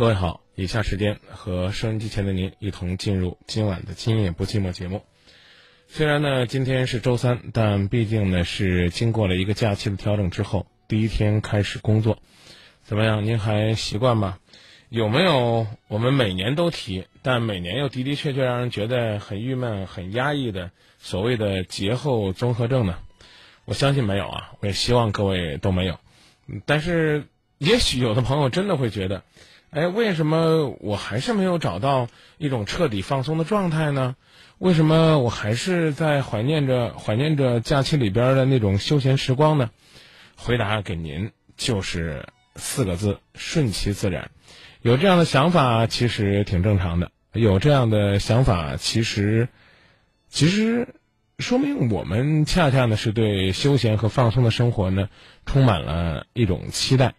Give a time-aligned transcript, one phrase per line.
[0.00, 5.02] 各位好，以下时间和收音机前的您一同进入今晚的《今夜不寂寞》节目。
[5.88, 12.16] 虽然呢今天是周三，但毕竟呢是经过了一个假期的调整之后，第一天开始工作，
[12.82, 13.26] 怎么样？
[13.26, 14.38] 您还习惯吗？
[14.88, 22.96] 有没有我们每年都提，但每年又的的确确让人觉得很郁闷、很压抑的所谓的节后综合症呢？
[23.66, 26.00] 我相信没有啊，我也希望各位都没有。
[26.64, 27.26] 但是
[27.58, 29.24] 也许有的朋友真的会觉得。
[29.70, 34.16] 哎，为什么我还是没有找到一种彻底放松的状态呢？
[34.58, 39.70] 为什么我还是在怀念着怀念着假期里边的那种休闲时光呢？
[40.36, 44.32] 回答给您就是四个字：顺其自然。
[44.82, 49.48] 有这样的想法其实挺正常的，有这样的想法其实
[50.28, 50.88] 其实
[51.38, 55.08] 说明我们恰恰呢是对休闲和放松的生活呢
[55.46, 57.14] 充满了一种期待。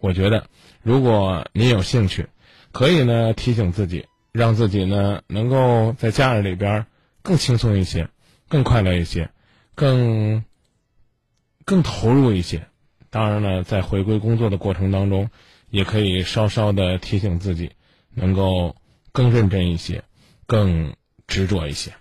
[0.00, 0.48] 我觉得。
[0.84, 2.28] 如果您有兴趣，
[2.70, 6.84] 可以呢提醒自己，让自己呢能够在假日里边
[7.22, 8.10] 更轻松一些，
[8.48, 9.30] 更快乐一些，
[9.74, 10.44] 更
[11.64, 12.66] 更投入一些。
[13.08, 15.30] 当然了，在回归工作的过程当中，
[15.70, 17.72] 也可以稍稍的提醒自己，
[18.12, 18.76] 能够
[19.10, 20.04] 更认真一些，
[20.46, 21.92] 更执着一些。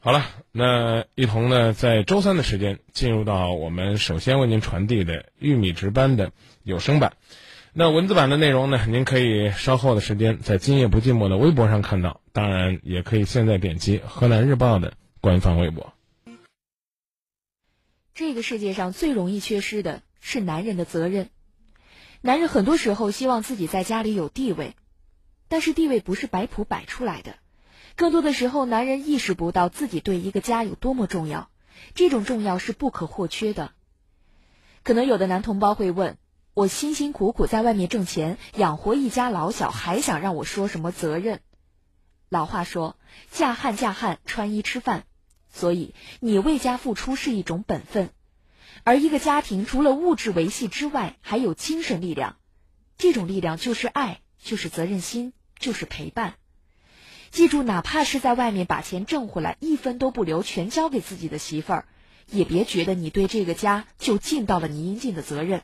[0.00, 6.32] 好了，那一同呢在周三的时间进入到我们首先为您传递的玉米值班的
[6.64, 7.12] 有声版。
[7.72, 8.84] 那文字版的内容呢？
[8.86, 15.92] 您可以稍后的时间在“今夜不寂寞”的微博上看到，当然也可以现在点击《河南日报》的官方微博。
[18.12, 21.30] 这个世界上最容易缺失的是男人的责任。
[22.22, 24.74] 男人很多时候希望自己在家里有地位，
[25.46, 27.36] 但是地位不是摆谱摆出来的。
[27.94, 31.48] 更多的时候，男人意识不到自己对一个家有多么重要，
[31.94, 33.70] 这种重要是不可或缺的。
[34.82, 36.18] 可能有的男同胞会问。
[36.52, 41.40] 我辛辛苦苦在外面挣钱，养活一家老小，还想让我说什么责任？
[42.28, 42.96] 老话说，
[43.30, 45.04] 嫁汉嫁汉，穿衣吃饭，
[45.48, 48.10] 所以你为家付出是一种本分。
[48.82, 52.36] 而一个家庭除了物质维系之外，还有精神力量，
[52.98, 56.34] 这种力量就是爱，就是责任心，就是陪伴。
[57.30, 61.88] 记住，哪怕是在外面把钱挣回来，一分都不留，全交给自己的媳妇儿，
[62.26, 65.62] 也别觉得你对这个家就尽到了你应尽的责任。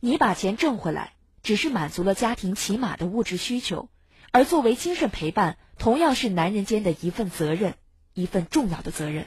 [0.00, 3.88] 你把钱挣回来，只是满足了家庭起码的物质需求，
[4.30, 7.74] 而作为精神陪伴，同样是男人间的一份责任，
[8.12, 9.26] 一份重要的责任。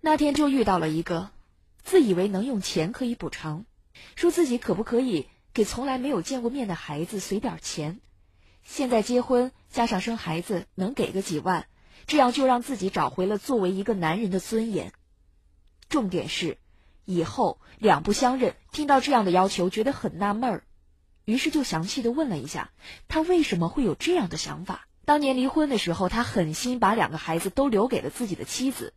[0.00, 1.30] 那天就遇到了一个，
[1.82, 3.64] 自以为能用钱可以补偿，
[4.14, 8.00] 说自己可不可以给从来没有见过面的孩子随点钱，
[8.62, 11.66] 现在结婚加上生孩子能给个几万，
[12.06, 14.92] 这样就让自己找回了作为一个男人的尊严。
[15.88, 16.58] 重点是。
[17.08, 20.64] 以后两不相认，听到这样的要求，觉得很纳闷儿，
[21.24, 22.70] 于是就详细的问了一下，
[23.08, 24.86] 他为什么会有这样的想法。
[25.06, 28.92] 当年离婚的时候，他狠心把两个孩子都留给了自己的妻子，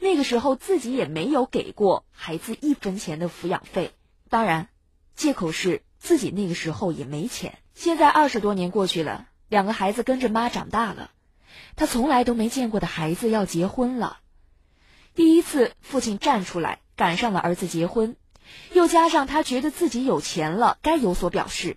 [0.00, 3.92] 那个时候自己也没有给过孩子一分钱的抚养费，
[4.28, 4.68] 当然，
[5.14, 7.58] 借口是自己那个时候也没钱。
[7.72, 11.12] 现在二十多年过去了，两个孩子跟着妈长大了，
[11.76, 14.18] 他从来都没见过的孩子要结婚了，
[15.14, 16.80] 第一次父亲站出来。
[16.96, 18.16] 赶上了儿子结婚，
[18.72, 21.76] 又加上他觉得自己有钱了，该有所表示，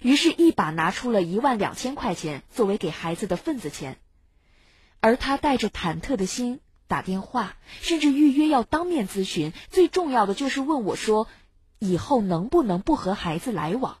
[0.00, 3.98] 于是一把拿出了一万两千块钱作为给孩子的份子钱。
[5.00, 11.28] 而他带着忐忑的心打电话，甚至预约要当面咨询，最重要的就是问我说
[11.78, 13.98] ：“以后能不能不和孩子来往？”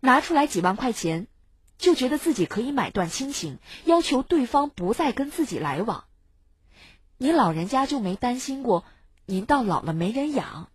[0.00, 1.26] 拿出来几万块钱，
[1.76, 6.04] 就觉得自己可以买断亲情，要求对方不再跟自己来往。
[7.22, 8.82] 您老人家就没担心过，
[9.26, 10.70] 您到老了没人养。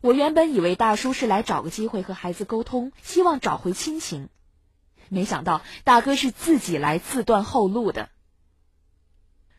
[0.00, 4.30] 我原本以为大叔是来找个机会和孩子沟通，希望找回亲情，
[5.10, 8.08] 没想到大哥是自己来自断后路的。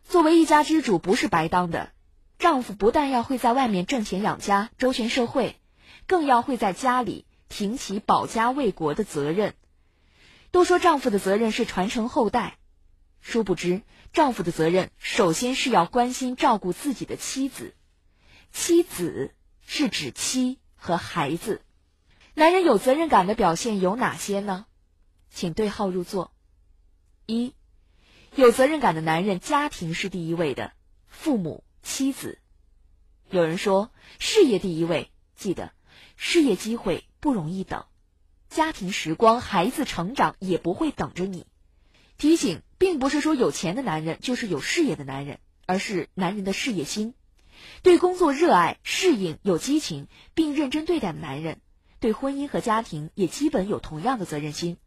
[0.03, 1.91] 作为一家之主，不是白当的，
[2.39, 5.57] 丈夫不但要会在外面挣钱养家、周全社会，
[6.07, 9.53] 更要会在家里挺起保家卫国的责任。
[10.49, 12.57] 都说丈夫的责任是传承后代。
[13.29, 13.81] 殊不知，
[14.13, 17.75] 丈夫的责任首先是要关心照顾自己的妻子，
[18.53, 19.35] 妻子
[19.65, 21.61] 是指妻和孩子。
[22.35, 24.65] 男人有责任感的表现有哪些呢？
[25.29, 26.31] 请对号入座。
[27.25, 27.53] 一，
[28.33, 30.71] 有责任感的男人，家庭是第一位的，
[31.09, 32.39] 父母、妻子。
[33.29, 35.73] 有人说事业第一位，记得
[36.15, 37.87] 事业机会不容易等，
[38.47, 41.45] 家庭时光、孩子成长也不会等着你。
[42.17, 47.13] 提醒，并不是说有钱的男人就是有事业的男人，而是男人的事业心，
[47.81, 51.59] 对工作热爱、适应有激情，并认真对待的男人，
[51.99, 54.77] 对婚姻和家庭也基本有同样的责任心。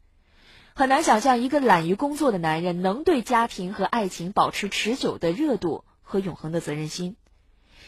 [0.73, 7.17] 很难想象一个懒于工作的男人能对家庭和爱情保持持久的热度和永恒的责任心。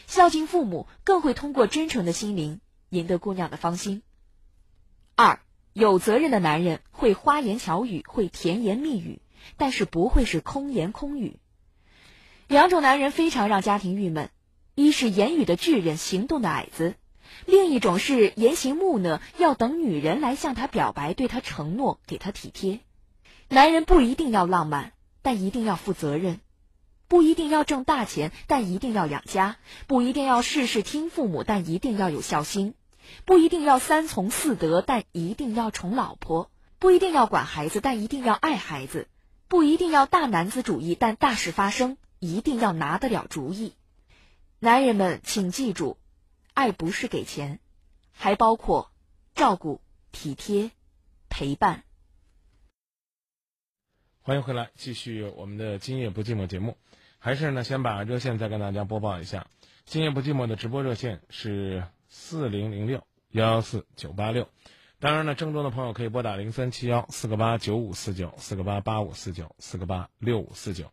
[0.05, 2.59] 孝敬父母更会通过真诚的心灵
[2.89, 4.03] 赢得姑娘的芳心。
[5.15, 5.39] 二，
[5.71, 9.21] 有责任的男人会花言巧语，会甜言蜜语，
[9.57, 11.39] 但是不会是空言空语。
[12.47, 14.29] 两种男人非常让家庭郁闷：
[14.75, 16.93] 一是言语的巨人，行动的矮子；
[17.45, 22.79] 另一种是言行木讷，要等女人来向他表白，对他承诺，给他体贴。
[23.49, 26.35] 男人不一定要浪漫，但一定要负责任；
[27.07, 29.55] 不一定要挣大钱，但一定要养家；
[29.87, 32.73] 不一定要事事听父母，但一定要有孝心；
[33.25, 36.49] 不一定要三从四德，但一定要宠老婆；
[36.79, 39.05] 不一定要管孩子，但一定要爱孩子；
[39.47, 41.97] 不一定要大男子主义，但大事发生。
[42.19, 43.73] 一定要拿得了主意，
[44.59, 45.97] 男人们，请记住，
[46.53, 47.59] 爱不是给钱，
[48.13, 48.93] 还包括
[49.35, 49.81] 照顾、
[50.13, 50.71] 体贴、
[51.27, 51.83] 陪伴。
[54.21, 56.77] 欢迎回来，继续我们的《今夜不寂寞》节目。
[57.19, 59.47] 还是呢，先把热线再跟大家播报一下，
[59.83, 64.47] 《今夜不寂寞》的直播热线是四零零六幺幺四九八六。
[65.03, 70.89] 当然呢，郑州的朋友可以拨打零三七幺四个八九五四九四个八八五四九四个八六五四九。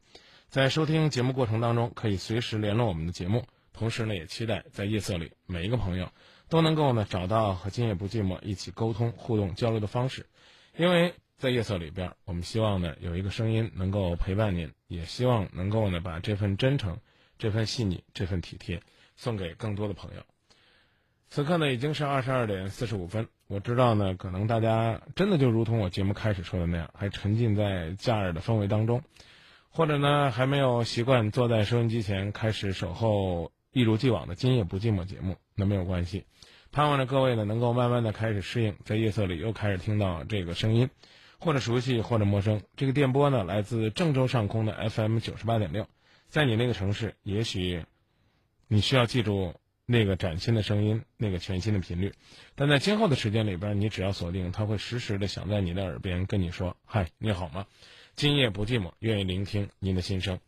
[0.49, 3.47] 在收听节目过程当中，可以随时联络我们的节目。
[3.73, 6.11] 同时呢，也期待在夜色里每一个朋友
[6.49, 10.27] 都能够呢找到和今夜不寂寞一起沟通、互动、交流的方式。
[10.77, 16.99] 因为在夜色里边，我们希望呢有一个声音能够陪伴您，也希望能够呢把这份真诚、
[17.39, 18.83] 这份细腻、这份体贴
[19.15, 20.23] 送给更多的朋友。
[21.29, 29.03] 此刻呢已经是二十二点四十五分，我知道呢可能大家真的就如同我节目开始说的那样，还沉浸在假日的氛围当中。
[29.71, 36.27] 或者呢，还没有习惯坐在收音机前开始守候一如既往的《今夜不寂寞》节目，那没有关系。
[36.71, 40.89] 盼望着各位呢能够慢慢的开始适应，在夜色里又开始听到这个声音，
[41.41, 42.63] 或者熟悉，或者陌生。
[42.77, 45.89] 这个电波呢来自郑州上空的 FM 九十八点六，
[46.29, 47.85] 在你那个城市，也许
[48.69, 49.55] 你需要记住
[49.93, 52.13] 那个崭新的声音，那个全新的频率。
[52.55, 57.67] 但在今后的时间里边，你只要锁定，它会时时的响在你的耳边，跟你说：“嗨，你好吗？”
[58.15, 60.39] 今夜不寂寞，愿意聆听您的心声。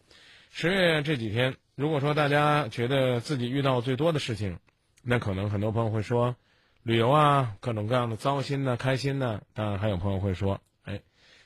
[0.52, 4.60] 十月这几天，如果说大家觉得自己遇到最多的事情，
[5.02, 6.36] 那可能很多朋友会说，
[6.84, 9.42] 旅游啊，各种各样的糟心的、开心的。
[9.54, 11.00] 当然，还有朋友会说，哎，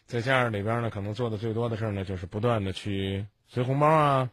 [0.04, 4.30] 在家里边呢，可能做的最多的事呢，就是不断的去随红包啊，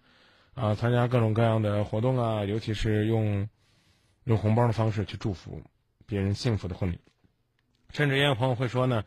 [0.54, 3.48] 啊，参加各种各样的活动啊，尤其是用
[4.26, 5.62] 用红包的方式去祝福
[6.06, 7.00] 别人幸福的婚礼。
[7.92, 9.04] 甚至也有朋友会说呢。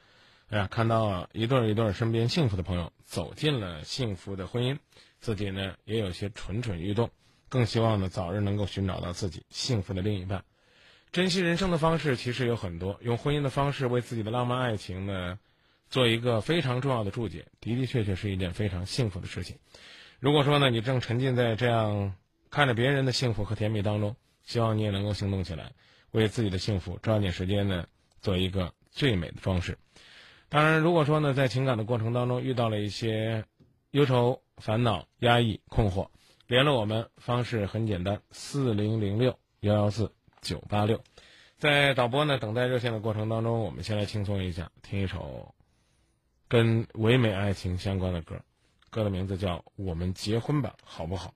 [0.48, 4.78] 哎呀，看到一对一对身边幸福的朋友走进了幸福的婚姻，
[5.18, 7.10] 自己呢也有些蠢蠢欲动，
[7.48, 10.44] 更希望呢早日能够寻找到自己幸福的另一半。
[11.10, 15.40] 珍惜人生的方式其实有很多，用婚姻的方式为自己的浪漫爱情呢
[15.90, 19.58] 做一个非常重要的注解，的的确确是一件非常幸福的事情。
[20.20, 22.14] 如果说呢你正沉浸在这样
[22.50, 24.14] 看着别人的幸福和甜蜜当中，
[24.46, 25.72] 希望你也能够行动起来，
[26.12, 27.86] 为自己的幸福抓紧时间呢
[28.22, 29.76] 做一个最美的装饰。
[30.48, 33.44] 当然，如果说呢，在情感的过程当中遇到了一些
[33.90, 36.08] 忧愁、烦恼、压抑、困惑，
[36.46, 41.02] 联络我们方式很简单：四零零六幺幺四九八六。
[41.58, 45.54] 在导播呢等待热线的过程当中，我们先来轻松一下，听一首
[46.46, 48.40] 跟唯美爱情相关的歌，
[48.90, 51.34] 歌的名字叫《我们结婚吧》，好不好？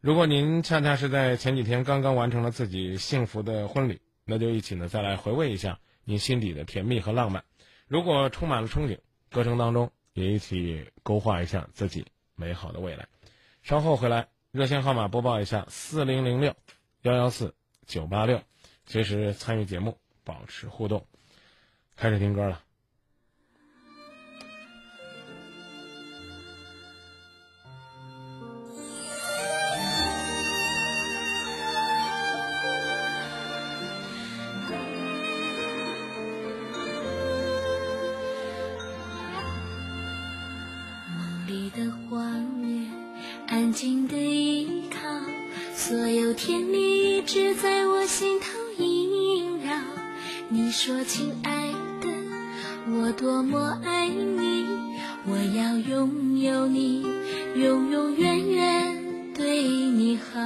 [0.00, 7.42] 如果您恰恰是在前几天刚刚完成了自己幸福的婚礼，那就一起呢再来回味一下您心底的甜蜜和浪漫。
[7.88, 13.08] 如果充满了憧憬，歌声当中也一起勾画一下自己美好的未来。
[13.62, 16.54] 稍后回来，热线号码播报一下：四零零六
[17.02, 18.40] 幺幺四九八六，
[18.86, 21.08] 随时参与节目，保持互动。
[21.96, 22.67] 开始听歌了。
[50.80, 52.08] 说，亲爱的，
[52.92, 54.64] 我多么爱你，
[55.26, 57.04] 我要拥有你，
[57.56, 60.40] 永永远远对你好。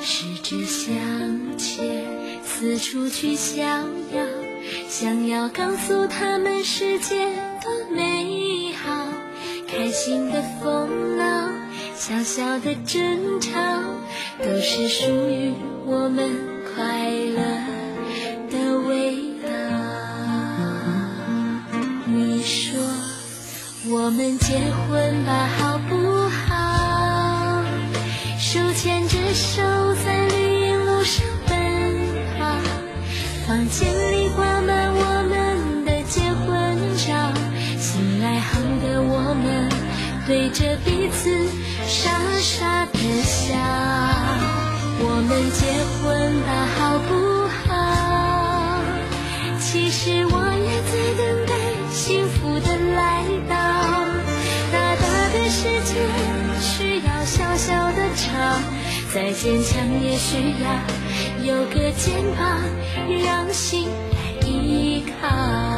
[0.00, 0.94] 十指相
[1.58, 2.06] 牵，
[2.42, 4.26] 四处去逍遥，
[4.88, 7.26] 想要告诉他们世界
[7.62, 9.06] 多美好，
[9.68, 11.50] 开心的疯闹，
[11.94, 13.60] 小小的争吵。
[14.42, 15.52] 都是属于
[15.86, 16.30] 我们
[16.74, 17.40] 快乐
[18.50, 19.48] 的味道。
[22.06, 22.80] 你说
[23.90, 27.62] 我们结婚吧，好不好？
[28.38, 29.62] 手牵着手
[30.04, 31.54] 在绿荫路上奔
[32.38, 32.40] 跑，
[33.46, 37.32] 房间里挂满我们的结婚照，
[37.78, 39.68] 醒来后的我们
[40.26, 41.30] 对着彼此
[41.86, 43.89] 傻傻的笑。
[45.32, 45.62] 我们结
[46.02, 47.14] 婚吧，好不
[47.62, 48.82] 好？
[49.60, 51.54] 其实我也在等待
[51.92, 53.54] 幸福的来到。
[54.72, 55.94] 大大的世界
[56.60, 58.58] 需要小小的巢，
[59.14, 60.66] 再坚强也需要
[61.44, 62.58] 有个肩膀
[63.24, 63.88] 让心
[64.44, 65.69] 依靠。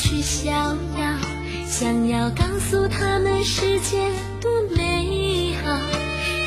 [0.00, 0.74] 去逍遥，
[1.68, 3.98] 想要告诉他们世界
[4.40, 5.76] 多美好。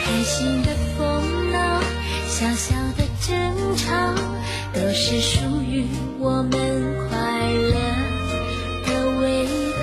[0.03, 1.79] 开心的风闹，
[2.27, 3.91] 小小的争吵，
[4.73, 5.85] 都是属于
[6.19, 6.51] 我们
[7.07, 7.73] 快乐
[8.87, 8.89] 的
[9.21, 9.45] 味
[9.79, 9.81] 道。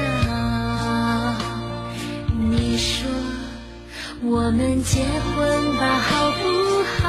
[2.50, 3.08] 你说
[4.22, 4.98] 我们结
[5.36, 6.42] 婚吧，好不
[6.98, 7.08] 好？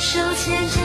[0.00, 0.76] 手牵着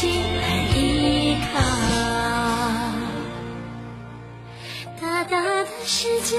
[0.00, 1.58] 心来依靠。
[5.00, 6.38] 大大的世界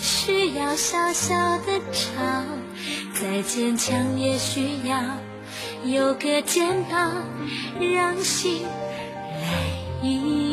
[0.00, 2.44] 需要小小的巢，
[3.12, 4.96] 再坚强也需要
[5.82, 7.26] 有个肩膀
[7.80, 10.49] 让心来依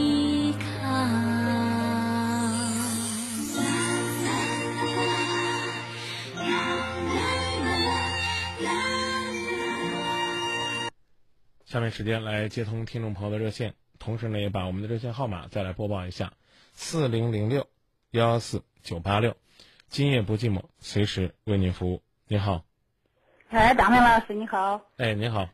[11.67, 16.31] 下面时间来接通听众朋友的热线，同时呢也把我们的热线号码再来播报一下：
[16.71, 17.67] 四零零六
[18.11, 19.35] 幺幺四九八六。
[19.89, 22.01] 今夜不寂寞，随时为您服务。
[22.29, 22.63] 你好，
[23.49, 25.49] 哎，张明老师你好，哎，你好，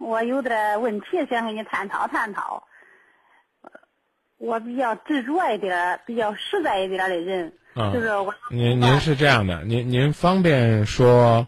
[0.00, 2.66] 我有点问题想跟你探讨探讨。
[3.62, 3.70] 呃
[4.38, 8.34] 我比较执着一点儿，比较实在一点儿的人，啊就是我。
[8.50, 11.46] 您您是这样的，您您方便说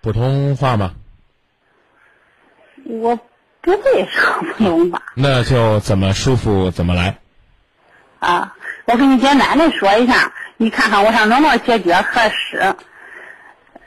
[0.00, 0.96] 普通话吗？
[2.90, 3.18] 我
[3.60, 7.18] 不会说普通话那就怎么舒服怎么来。
[8.18, 8.54] 啊，
[8.86, 12.74] 我给你简单的说一下，你看看我上哪哪解决合适。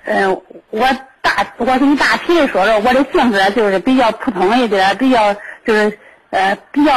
[0.06, 0.88] 嗯，我
[1.22, 5.34] 大我给你大体的说说，我的性格就是比较普通一点，比较
[5.66, 6.94] 就是呃比较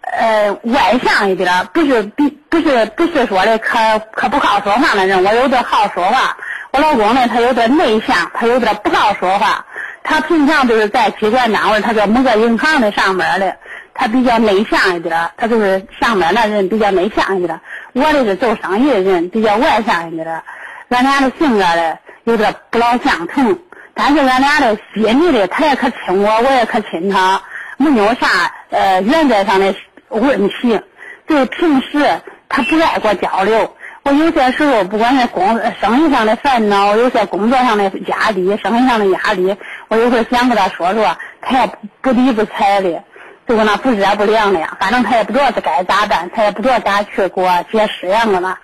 [0.00, 3.78] 呃外向一点，不是比不是不是说的可
[4.12, 6.36] 可不好说话的人，我有点好说话。
[6.72, 9.66] 我老公呢，他有点内向，他有点不好说话。
[10.02, 13.56] 他平常就是在机关单位，他在某个银行里上班的，
[13.94, 17.60] 他比较内向一点，他就是上班的人比较内向一点。
[17.92, 20.42] 我这是做生意的人，比较外向一点。
[20.88, 23.58] 俺俩的性格呢有点不老相同，
[23.94, 27.40] 但是俺俩的心里的他也可亲我，我也可亲他，
[27.78, 28.28] 没有啥
[28.70, 29.74] 呃原则上的
[30.08, 30.80] 问题。
[31.26, 39.56] 就是平时他不爱跟我交流，我有些时候不管是工生意上的烦恼，有些工作上的压力，生意上的压力，
[39.92, 41.70] 我有时候想跟他说说，他也
[42.00, 43.04] 不理不睬的，
[43.46, 44.74] 就跟那不热不凉的呀。
[44.80, 48.56] 反正他也不知道是该咋办，他也不知道咋去给我解释呀，我那。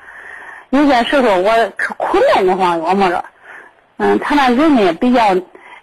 [0.70, 3.22] 有些时候我可苦闷的慌，我么着。
[3.98, 5.36] 嗯，他那人呢比较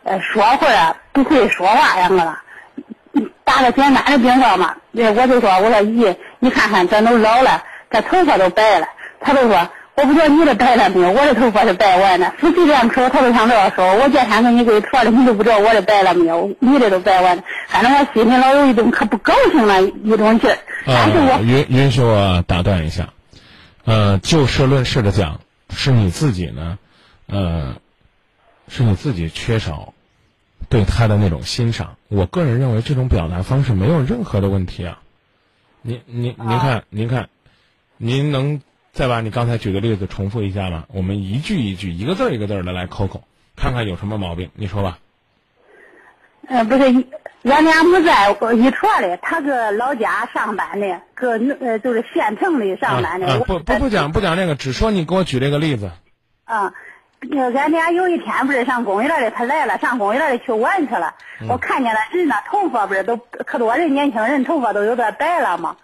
[0.03, 2.39] 呃说话不会说话呀，我那。
[3.43, 8.87] 打个简单的比方嘛，我就说我说姨，你看看咱都老了，这头发都白了。
[9.19, 12.31] 他都说我不知道你的白了没有，我的头发是白完的。
[12.37, 17.43] 夫妻两口他都想这样说，我见天给你给脱了，你都不知道我的白了没有，你的都白完了。
[17.67, 20.57] 反正我心里老有一种可不高兴了一种劲儿。
[20.85, 23.13] 但是我允允许我打断一下，
[23.85, 26.77] 呃，就事论事的讲，是你自己呢，
[27.27, 27.75] 呃，
[28.67, 29.93] 是你自己缺少。
[30.67, 34.99] 对他的那种欣赏，我个人认为这种表达方式没有任何的问题啊。
[35.83, 37.29] 您您您看您看，
[37.97, 38.61] 您能
[38.95, 40.85] 再把你刚才举的例子重复一下吧？
[40.87, 43.23] 我们一句一句，一个字一个字的来抠抠，
[43.57, 44.51] 看看有什么毛病。
[44.55, 44.99] 你说吧。
[46.47, 46.83] 呃，不是，
[47.43, 53.39] 俺俩不在一坨的，他搁老家上班的，搁呃就是县城里上班的。
[53.41, 55.91] 不不不讲不讲这个，只说你给我举这个例子。
[56.45, 56.73] 啊。
[57.53, 61.15] 俺俩有一天不是上公园里，他来了，上公园里去玩去了。
[61.49, 65.75] 我看见了人那头发不是都可多人，年轻人头发都有点白了嘛。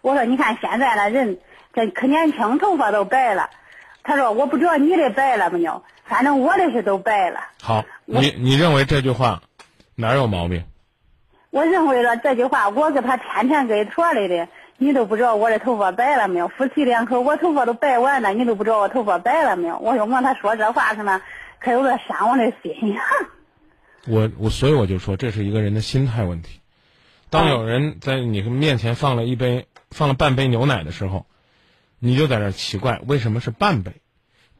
[0.00, 1.38] 我说你看现在那人
[1.72, 3.50] 这可年轻，头发都白了。
[4.02, 7.40] 他说我不知道你的白了没有，反正我的是都白了。
[7.60, 9.42] 好，你你认为这句话
[9.94, 10.64] 哪有毛病？
[11.50, 14.48] 我认为了这句话，我给他天天给说来的。
[14.80, 16.46] 你都不知道我的头发白了没有？
[16.46, 19.76] 夫妻两口，我头发都白完了，你都不知道我头发白了没有？
[19.78, 21.20] 我说我他说这话是呢，
[21.58, 23.02] 可有点伤我的心呀。
[24.06, 26.60] 我我所以我就说，这是一个人的心态问题。
[27.28, 31.26] 当有人在你面前放了一杯放了半杯牛奶的时候，
[31.98, 33.92] 你就在那奇怪，为什么是半杯？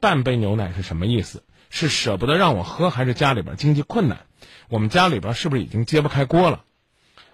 [0.01, 1.43] 半杯牛奶是什么意思？
[1.71, 4.21] 是舍不得让我喝，还是家里边经济困难？
[4.69, 6.65] 我们家里边是不是已经揭不开锅了？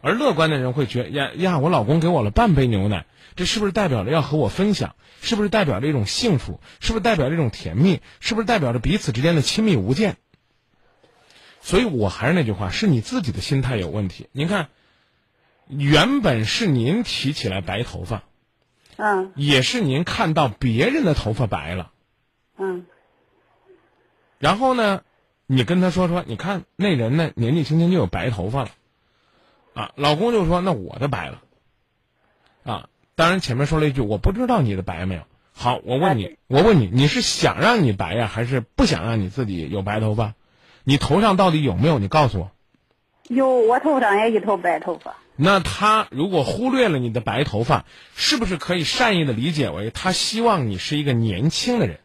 [0.00, 3.06] 而乐观的人会觉呀呀，我老公给我了半杯牛奶，
[3.36, 4.96] 这是不是代表着要和我分享？
[5.22, 6.60] 是不是代表着一种幸福？
[6.80, 8.00] 是不是代表着一种甜蜜？
[8.20, 10.16] 是不是代表着彼此之间的亲密无间？
[11.62, 14.28] 所以我还是那句话，是你自己的心态有问题。
[14.32, 14.68] 您看，
[15.66, 18.24] 原本是您提起来白头发，
[18.96, 21.90] 嗯，也是您看到别人的头发白了，
[22.56, 22.86] 嗯，
[24.38, 25.02] 然后呢，
[25.46, 28.70] 你跟他说说，你看那人呢，年纪轻轻就有白头发了。
[29.74, 31.42] 啊，老公就说：“那我的白了。”
[32.62, 40.34] 啊，当然前面说了一句：“我不知道你的白没有。”好，我问你，我问你，你是想让你白呀，还是不想让你自己有白头发？
[40.84, 41.98] 你头上到底有没有？
[41.98, 42.52] 你告诉我。
[43.28, 45.16] 有，我头上也一头白头发。
[45.36, 52.00] 那他如果忽略了你的白头发，是不是可以善意的理解为他希望你是一个年轻的人？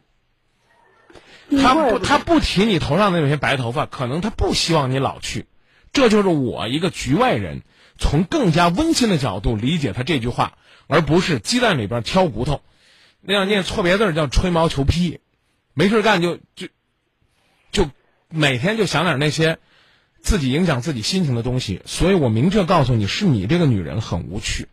[1.62, 5.46] 他不，他不提你头上的那些白头发，可能他不希望你老去。
[5.92, 7.62] 这就是我一个局外人，
[7.98, 12.62] 从更加温馨的角度理解他这句话，而不是鸡蛋里边挑骨头，
[13.20, 15.20] 那样念错别字叫吹毛求疵，
[15.74, 16.68] 没事干就就
[17.72, 17.90] 就
[18.28, 19.58] 每天就想点那些
[20.22, 21.82] 自己影响自己心情的东西。
[21.86, 24.68] 所以我明确告诉你，是你这个女人很无趣。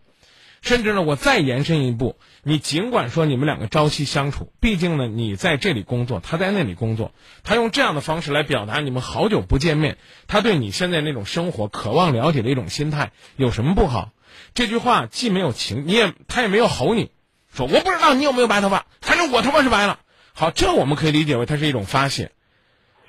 [0.61, 14.11] 甚至呢，我再延伸一步，你尽管说你们两个朝夕相处，毕竟呢，你在这里工作，他在那里工作，他用这样的方式来表达你们好久不见面，他对你现在那种生活渴望了解的一种心态，有什么不好？
[14.55, 17.11] 这句话既没有情，你也他也没有吼你，
[17.53, 19.99] 说我不知道你有没有白头发，反正我头发是白了。
[20.33, 22.31] 好，这我们可以理解为它是一种发泄，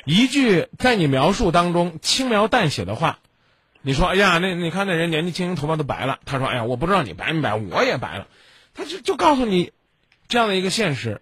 [0.09, 3.19] 一句在你描述当中轻描淡写的话。
[3.83, 6.19] 你说，哎呀，那你看那人年纪轻轻，头发都白了。
[6.25, 8.27] 他说，哎呀，我不知道你白没白，我也白了。
[8.73, 9.71] 他就就告诉你，
[10.29, 11.21] 这样的一个现实，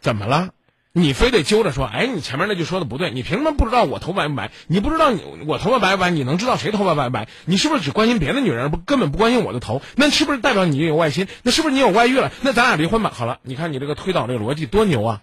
[0.00, 0.50] 怎么了？
[0.92, 4.50] 你非得揪着说，哎，你前面那句说的不对，你凭什么不知道我头白不白？
[4.66, 6.08] 你不知道你我头发白不白？
[6.08, 7.28] 你能知道谁头发白不白？
[7.44, 9.82] 你是不是只关心别的女人，不根本不关心我的头？
[9.94, 11.28] 那是不是代表你有外心？
[11.42, 12.32] 那是不是你有外遇了？
[12.40, 13.12] 那咱俩离婚吧。
[13.14, 15.22] 好了，你看你这个推导这个逻辑多牛啊！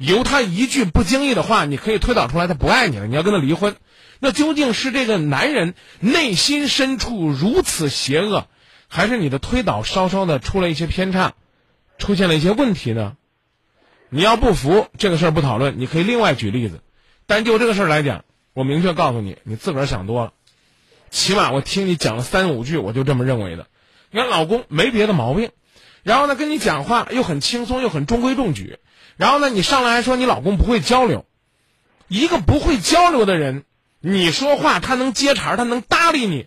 [0.00, 3.76] 由他一句不经意的话，你可以推导出来他不爱你了，你要跟他离婚。
[4.18, 8.46] 那究竟是这个男人内心深处如此邪恶，
[8.88, 11.34] 还是你的推导稍稍的出了一些偏差，
[11.98, 13.16] 出现了一些问题呢？
[14.08, 16.80] 你要不服这个事儿不讨论，你可以另外举例子。
[17.26, 20.32] 但就这个事儿来讲，我明确告诉你，你自个儿想多了。
[21.10, 23.66] 起码我听你讲了三五句，我就这么认为的。
[24.10, 25.50] 你看老公没别的毛病，
[26.02, 28.78] 然后呢跟你讲话又很轻松又很中规中矩，
[29.20, 31.26] 然后呢你上来还说你老公不会交流，
[32.08, 33.64] 一个不会交流的人。
[34.00, 36.46] 你说话，他能接茬，他能搭理你，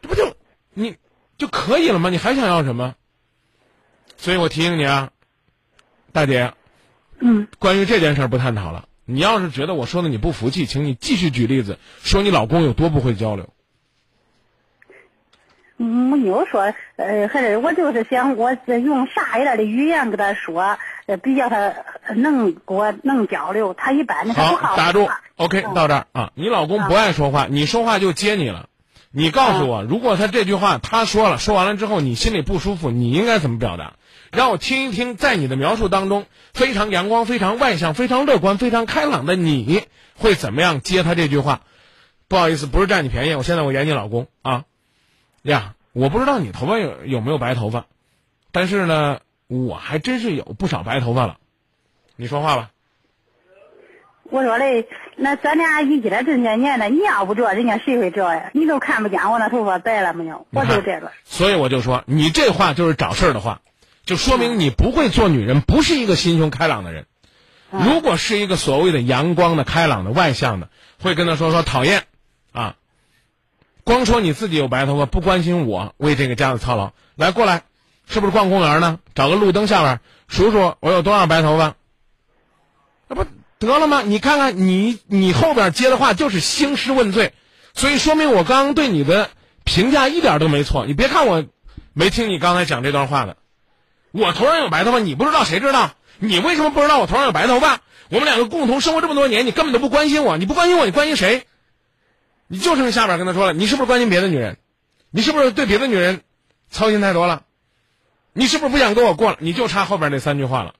[0.00, 0.34] 这不就
[0.72, 0.96] 你
[1.36, 2.08] 就可以了吗？
[2.08, 2.94] 你还想要什么？
[4.16, 5.10] 所以我提醒你啊，
[6.12, 6.54] 大姐，
[7.18, 8.88] 嗯，关于这件事儿不探讨了。
[9.04, 13.50] 你要是觉得我说的你不服气，请你继续举例子，说你老公有多不会交流。
[15.76, 21.74] 嗯，没有说，呃，还是我就是想，我是用啥一点的语言跟他说，呃，比较他
[22.14, 23.74] 能跟我能交流。
[23.74, 25.08] 他一般的他不好好，打住。
[25.36, 26.30] ，OK，嗯到这儿啊。
[26.34, 28.68] 你老公不爱说话，你说话就接你了。
[29.10, 33.94] 你告诉我，如果他这句话他说了，说完了之后你心里不舒服，你应该怎么表达？
[34.30, 39.82] 让我听一听，在你的描述当中，非常阳光、非常外向、非常乐观、非常开朗的你
[40.16, 41.60] 会怎么样接他这句话？
[42.28, 44.64] 不好意思，不是占你便宜，我现在我演你老公啊。
[45.42, 47.84] 呀，我不知道你头发有有没有白头发，
[48.52, 49.18] 但是呢，
[49.52, 51.36] 我还真是有不少白头发了。
[52.16, 52.70] 你说话吧。
[54.24, 54.86] 我说嘞，
[55.16, 58.50] 那咱俩一起来这些年呢，你要不着，人家谁会着呀？
[58.54, 60.46] 你都看不见我那头发白了没有？
[60.52, 61.12] 我就这个。
[61.24, 63.60] 所以我就说，你这话就是找事儿的话，
[64.06, 67.06] 就说明你不会做女人，不是一个心胸开朗的人。
[67.70, 70.68] 如果是一个所谓的阳光的、开朗的、外向的，
[71.02, 72.04] 会跟他说说讨厌，
[72.52, 72.76] 啊，
[73.84, 76.92] 光说你自己有白头发，不关心我为这个家的操劳。
[77.16, 77.64] 来，过来，
[78.06, 78.98] 是不是逛公园呢？
[79.14, 81.74] 找个路灯下边数数我有多少白头发，
[83.08, 83.24] 那不
[83.58, 84.02] 得了吗？
[84.02, 87.32] 你看看你你后边接的话就是兴师问罪，
[87.74, 89.30] 所以说明我刚刚对你的
[89.64, 90.86] 评价一点都没错。
[90.86, 91.44] 你别看我
[91.92, 93.36] 没听你刚才讲这段话的，
[94.10, 95.92] 我头上有白头发，你不知道谁知道？
[96.18, 97.80] 你为什么不知道我头上有白头发？
[98.08, 101.46] 我们两个共同生活这么多年，你根本都不关心我，你不关心我，你关心谁？
[102.46, 104.58] 你就剩下边跟他说了，你是不是关心别的女人？
[105.10, 106.20] 你是不是对别的女人
[106.70, 107.42] 操心太多了？
[108.32, 109.36] 你是不是不想跟我过了？
[109.40, 110.74] 你就差后边那三句话了。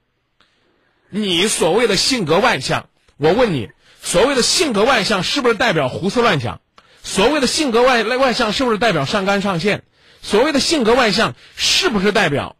[1.10, 6.60] 你所谓的性格外向，我问你，所谓的性格外向是不是代表胡思乱想？
[7.02, 9.84] 所谓的性格外外向是不是代表上纲上线？
[10.22, 12.56] 所谓的性格外向是不是代表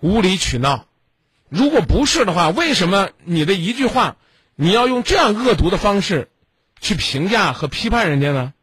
[0.00, 0.86] 无理取闹？
[1.48, 4.16] 如果不是的话，为什么你的一句话，
[4.56, 6.30] 你要用这样恶毒的方式
[6.80, 8.54] 去评价和批判人家呢？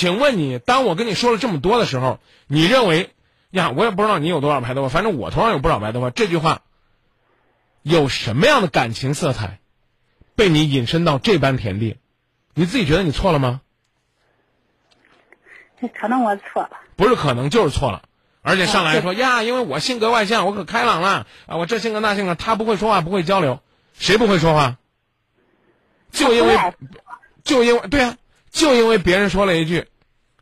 [0.00, 3.10] 请问你，当我跟你说了这么多的时候，你认为
[3.50, 6.62] 呀，我也不知道你有多少白头发，反正我头上有不少白头发，这句话
[7.82, 9.60] 有什么样的感情色彩，
[10.36, 11.98] 被你引申到这般田地？
[12.54, 13.60] 你自己觉得你错了吗？
[15.94, 16.70] 可能我错了。
[16.96, 18.04] 不是可能就是错了，
[18.40, 23.60] 而且上来说呀，因为我性格外向，我可开朗了啊，我这性格那性格，他不会说话，不会交流，
[23.92, 24.78] 谁不会说话？
[26.10, 26.56] 就因为
[27.44, 28.16] 就因为对啊，
[28.50, 29.86] 就因为别人说了一句，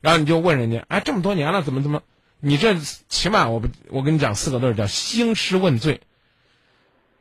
[0.00, 2.02] 然后你就问人家，哎，这么多年了，怎么怎么？
[2.40, 2.76] 你这
[3.08, 6.00] 起码我不，我跟你讲四个字叫兴师问罪。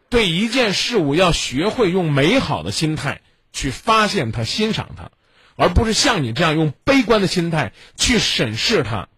[0.09, 3.21] 对一件事物要学会用美好的心态
[3.51, 5.11] 去发现它、欣赏它，
[5.55, 9.09] 而不是像你这样用悲观的心态去审视它、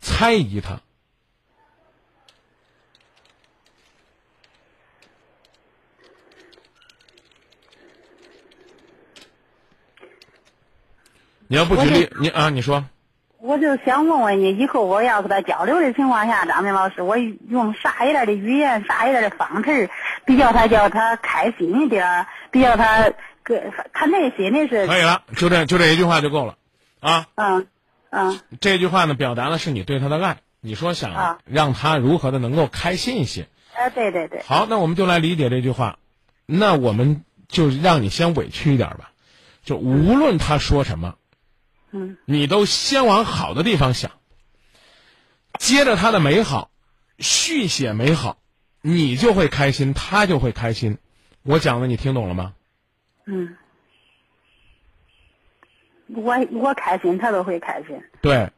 [0.00, 0.80] 猜疑它。
[11.50, 12.84] 你要不举例，你啊，你说。
[13.40, 19.90] 我就想问问你，以后我要跟他交流的情况下，张明老师，我用啥一点的语言，啥一点的方式，
[20.24, 23.10] 比较他叫他开心一点儿，比较他
[23.42, 26.54] 个他内心的是，可以了，就这就这一句话就够了，
[27.00, 27.66] 啊，嗯
[28.10, 30.36] 嗯这句话呢，表达的是你对他的爱。
[30.60, 33.48] 你说想啊让他如何的能够开心一些？
[33.74, 35.98] 哎，对对对，好，那我们就来理解这句话。
[36.46, 39.10] 那我们就让你先委屈一点吧，
[39.64, 41.16] 就无论他说什么，
[41.90, 42.16] 嗯。
[42.24, 44.12] 你都先往好的地方想，
[45.58, 46.70] 接着他的美好，
[47.18, 48.38] 续写美好，
[48.80, 50.98] 你就会开心，他就会开心。
[51.42, 52.54] 我讲的你听懂了吗？
[53.26, 53.56] 嗯，
[56.08, 58.50] 我我开心，他都会开心，对，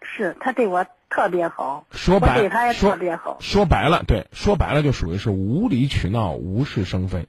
[0.00, 7.26] 是他对我特别好，我说白对他也特别好，说白了，对，说白了就属于是无理取闹、无事生非，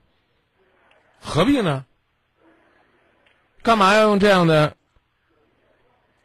[1.19, 1.85] 何必呢？
[3.63, 4.75] 干嘛要用这样的，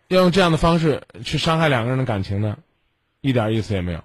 [0.09, 2.59] 要用这样的方式去伤害两个人的感情呢？
[3.21, 4.03] 一点意思也没有。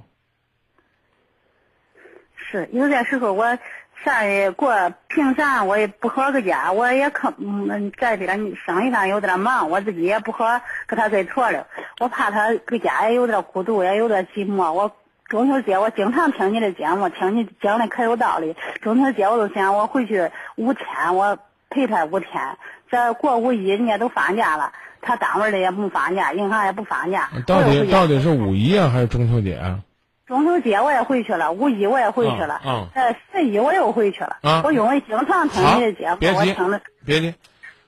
[2.36, 3.58] 是有些时候我
[4.04, 10.46] 上也过平常我也不好搁家，我也可嗯在这个生意上有点忙，我自己也不好
[10.86, 11.66] 跟他再错了。
[12.00, 14.72] 我怕他搁家也有点孤独，也有点寂寞。
[14.72, 14.92] 我
[15.26, 18.56] 中秋节我经常听你的节目，听你讲的可有道理。
[18.84, 21.40] 中秋节我都想我回去五天，我
[21.72, 22.58] 陪他五天。
[22.94, 27.32] 这过五一人家都放假了，他单位的也不放假，银行也不放假。
[27.48, 29.80] 到底到底是五一啊，还是中秋节啊？
[30.28, 34.38] 中秋节我也回去了，五一我也回去了，嗯呃，十一我又回去了。
[34.44, 37.34] 啊我因为经常听你的节目，我听了，别急，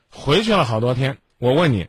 [0.09, 1.17] 回去了好多天。
[1.37, 1.87] 我问你，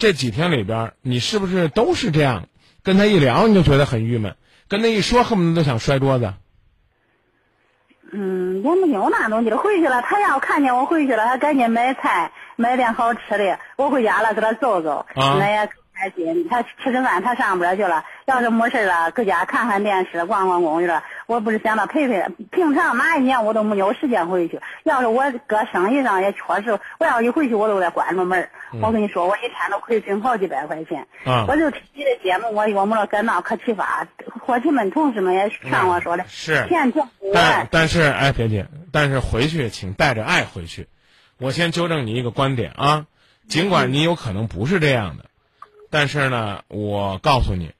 [0.00, 2.48] 这几天里边，你是不是都是这样
[2.82, 4.34] 跟他一聊你就觉得很郁闷，
[4.66, 6.34] 跟他一说恨不得都想摔桌子。
[8.14, 9.56] 嗯，也没有那东西了。
[9.56, 13.58] 回去了，他要看见我回去了，他赶紧买菜，买点好吃的。
[13.76, 16.46] 我回家了，给他走走，啊那也开心。
[16.48, 18.04] 他吃吃饭，他上班去了。
[18.26, 21.02] 要是没事了，搁家看看电视，逛逛公园。
[21.26, 22.28] 我不是想他陪陪他。
[22.50, 24.60] 平常哪一年我都没有时间回去。
[24.84, 28.50] 要是我搁生意上也确实，我要一回去我都得关着门儿。
[28.80, 31.06] 我跟你说，我一天都亏损好几百块钱。
[31.24, 34.06] 啊我就听你的节目，我我们了搁那可启发，
[34.40, 37.68] 伙计们、同事们也劝我说的，是钱挣不但完。
[37.70, 40.88] 但是，哎，别介，但是回去请带着爱回去。
[41.38, 43.06] 我先纠正你一个观点啊，
[43.48, 45.24] 尽管你有可能不是这样的，
[45.90, 47.72] 但是呢，我告诉你，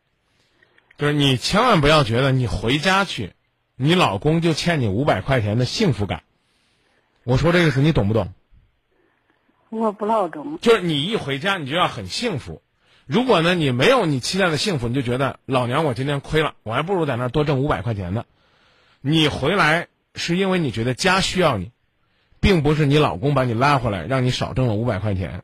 [1.03, 3.33] 就是你千万不要觉得你回家去，
[3.75, 6.23] 你老公就欠你五百块钱的幸福感。
[7.25, 8.33] 我说这个意思，你懂不懂？
[9.69, 10.61] 我不老懂。
[10.61, 12.62] 就是你一回家，你就要很幸福。
[13.05, 18.25] 如果呢，你没有你期待的幸福，你就觉得老娘我今天亏了，我还不如在那儿多挣五百块钱呢。
[19.01, 21.73] 你回来是因为你觉得家需要你，
[22.38, 25.43] 并不是你老公把你拉回来让你少挣了五百块钱。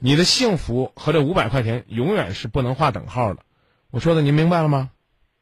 [0.00, 3.42] 你的幸福和这五百块钱永远是不能划等号的。
[3.92, 4.90] 我说的您明白了吗？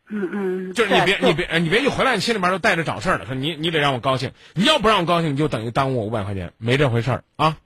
[0.09, 3.27] 嗯嗯，就是你别你别你别一回来，你心里边都带着找事儿了。
[3.27, 7.57] 说你你得让我高兴，你要不让我高兴，你就等于耽误我五百块钱，没这回事儿啊。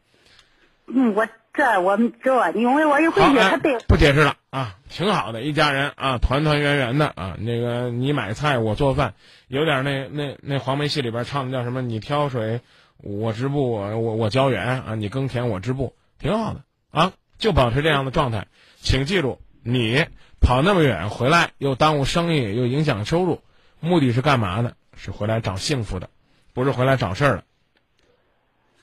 [0.86, 7.36] 嗯，我这我这，因为我一回，去，哎他对不解释了啊，挺好的，一家人啊，团团圆圆的啊。
[7.40, 9.14] 那个你买菜，我做饭，
[9.48, 11.82] 有点那那那黄梅戏里边唱的叫什么？
[11.82, 12.60] 你挑水，
[12.98, 18.46] 我织布，我我我浇园啊，你耕田，我织布，挺好的啊，就保持这样的状态。
[18.80, 20.06] 请记住，你
[20.40, 23.42] 跑那么远回来，又耽误生意，又影响收入，
[23.80, 24.72] 目的是干嘛呢？
[24.96, 26.10] 是回来找幸福的，
[26.54, 27.44] 不是回来找事儿的。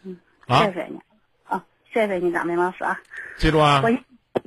[0.03, 0.99] 嗯谢，谢你，
[1.43, 2.99] 啊，谢谢你，张明老师啊。
[3.37, 3.91] 记住啊我，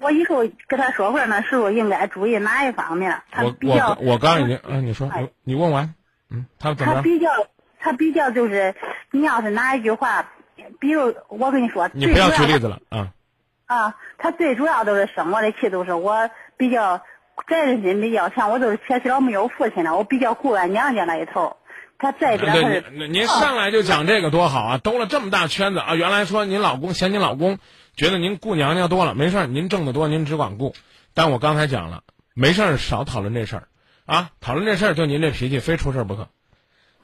[0.01, 3.21] 我以后跟他说话呢，时候应该注意哪一方面？
[3.31, 5.95] 他我我比较我刚已经，嗯、你说，哎你你问完，
[6.31, 6.97] 嗯，他怎么着？
[6.97, 7.29] 他比较
[7.79, 8.75] 他比较就是，
[9.11, 10.31] 你要是哪一句话，
[10.81, 13.13] 比如我跟你说，你不要举例子了啊。
[13.67, 16.99] 啊，他最主要都是生我的气，都是我比较
[17.49, 21.57] 责任心比较强，我都是撇起了没有父亲了，我比较顾俺娘家那一头。
[22.01, 25.95] 他这边他对，是您您上来就讲这个多好啊，兜了这么大圈子啊。
[25.95, 27.59] 原来说您老公嫌您老公
[27.97, 30.75] 觉得您顾娘家多了，没事儿，您挣得多，您只管顾。
[31.15, 32.03] 但我刚才讲了，
[32.35, 33.69] 没事儿少讨论这事儿
[34.07, 36.29] 啊，讨论这事儿就您这脾气，非出事儿不可。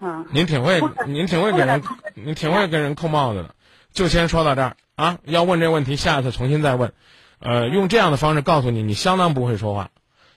[0.00, 1.82] 嗯，您挺会，您挺会给人，
[2.14, 3.54] 您挺会跟人扣帽子的。
[3.92, 6.92] 就先说到这儿啊，要问这问题，下次重新再问。
[7.44, 9.90] 呃，用这样的方式告诉你，你相当不会说话。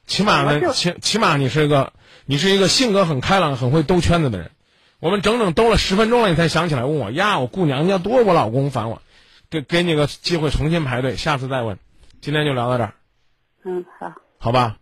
[0.05, 1.93] 起码呢，起起码你是一个，
[2.25, 4.51] 你是一个性格很开朗、很会兜圈子的人。
[4.99, 9.01] 我们整整兜了十分钟了，你才想起来问我呀，我姑娘家多，我老公烦我。
[9.49, 11.79] 给给你个机会重新排队，下次再问。
[12.19, 12.93] 今天就聊到这儿，
[13.63, 14.77] 嗯，好，好吧？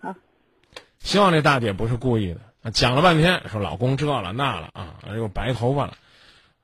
[0.00, 0.14] 好。
[1.00, 5.94] 希望这大姐不是故意的，啊讲了半天说老公这了那了啊，又白头发了。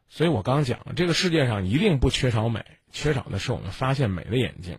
[0.08, 4.78] 所以我刚讲了，这个世界上一定不缺少美，缺少的是我们发现美的眼睛。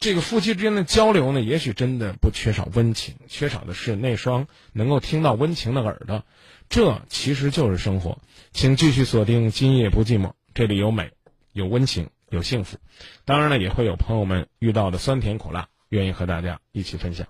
[0.00, 6.24] 这个夫妻之间的交流呢，也许真的不缺少温情，缺少的是那双能够听到温情的耳朵。
[6.68, 8.18] 这其实就是生活。
[8.50, 11.12] 请继续锁定《今夜不寂寞》，这里有美，
[11.52, 12.78] 有温情，有幸福。
[13.24, 17.28] 当然了，也会有朋友们遇到的酸甜苦辣，愿意和大家一起分享。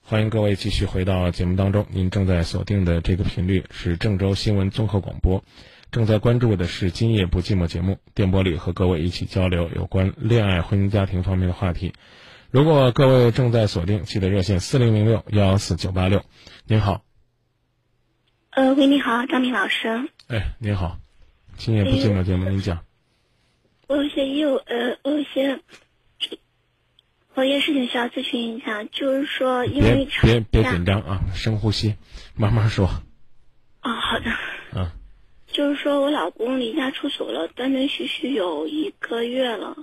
[0.00, 5.42] 欢迎各位继续回到节目当中，您正在锁定的这个频率是郑州新闻综合广播，
[5.90, 11.94] 正在关注的是《今夜不寂寞》节目，电波里和各位一起交流有关恋爱、婚姻、家庭方面的话题。
[12.52, 16.24] 如果各位正在锁定，记得热线四零零六幺幺四九八六。
[16.64, 17.02] 您好，
[18.50, 20.98] 呃，喂，你好，张明老师，哎，您好，
[21.56, 22.84] 《今夜不寂寞》节目，您讲。
[23.88, 25.60] 我有些有呃，我有些
[27.34, 31.96] 我有些事情需要咨询一下，就是说因为吵别别架紧张啊，深呼吸，
[32.36, 32.86] 慢慢说。
[33.82, 34.36] 哦，好的，嗯，
[35.52, 39.76] 就是说我老公离家出走了，断断续续有一个月了。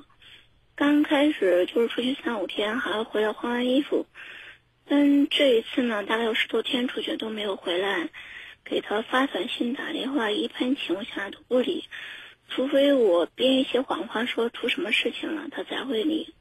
[0.76, 4.06] 刚开始就是出去三五天，还要回来换换衣服，
[4.86, 8.10] 但这一次呢，大概有十多天出去都没有回来，
[8.64, 11.84] 给他发短信、打电话，一般情况下都不理，
[12.48, 16.34] 除非我编一些谎话说出什么事情了，他才会理。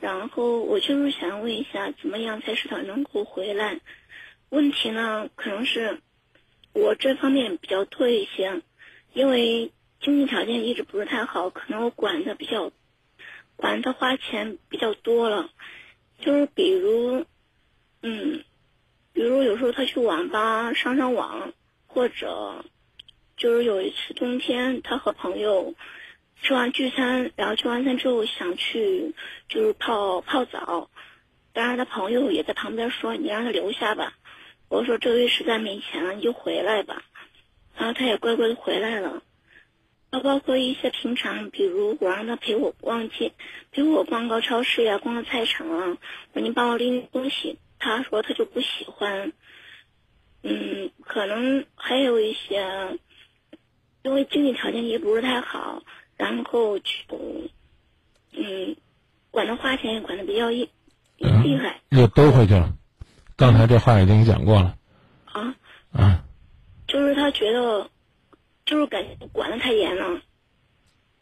[0.00, 3.80] 然后我就是想问一下，怎么样才是他能够回来？
[4.48, 6.00] 问题呢，可能是
[6.72, 8.62] 我这方面比较多一些，
[9.12, 12.72] 因为经济条件一直不是太好，可能我管的比较，
[13.56, 15.50] 管他花钱比较多了，
[16.18, 17.26] 就是比如，
[18.02, 18.44] 嗯，
[19.12, 21.52] 比如有时候他去网吧上上网，
[21.86, 22.64] 或者
[23.36, 25.74] 就是有一次冬天他和朋友
[26.42, 29.14] 吃完聚餐，然后吃完餐之后想去
[29.48, 30.90] 就是泡泡澡，
[31.52, 34.14] 当然他朋友也在旁边说你让他留下吧，
[34.72, 37.02] 我说这个月实在没钱了，你就回来吧，
[37.76, 39.22] 然后他也乖乖的回来了。
[40.08, 43.32] 包包括一些平常，比如我让他陪我逛街，
[43.70, 45.98] 陪我逛个超市呀，逛个菜场啊，
[46.32, 49.32] 我说你帮我拎东西，他说他就不喜欢。
[50.42, 52.98] 嗯，可能还有一些，
[54.02, 55.82] 因为经济条件也不是太好，
[56.16, 56.84] 然后就，
[58.32, 58.74] 嗯，
[59.30, 60.70] 管他花钱也管的比较厉
[61.18, 61.80] 厉害。
[61.90, 62.72] 又兜回去了，
[63.42, 64.76] 刚才这话已经讲过了。
[65.24, 65.56] 啊。
[65.90, 66.24] 啊。
[66.86, 67.90] 就是他觉得。
[68.64, 70.22] 就是感觉管的太严了，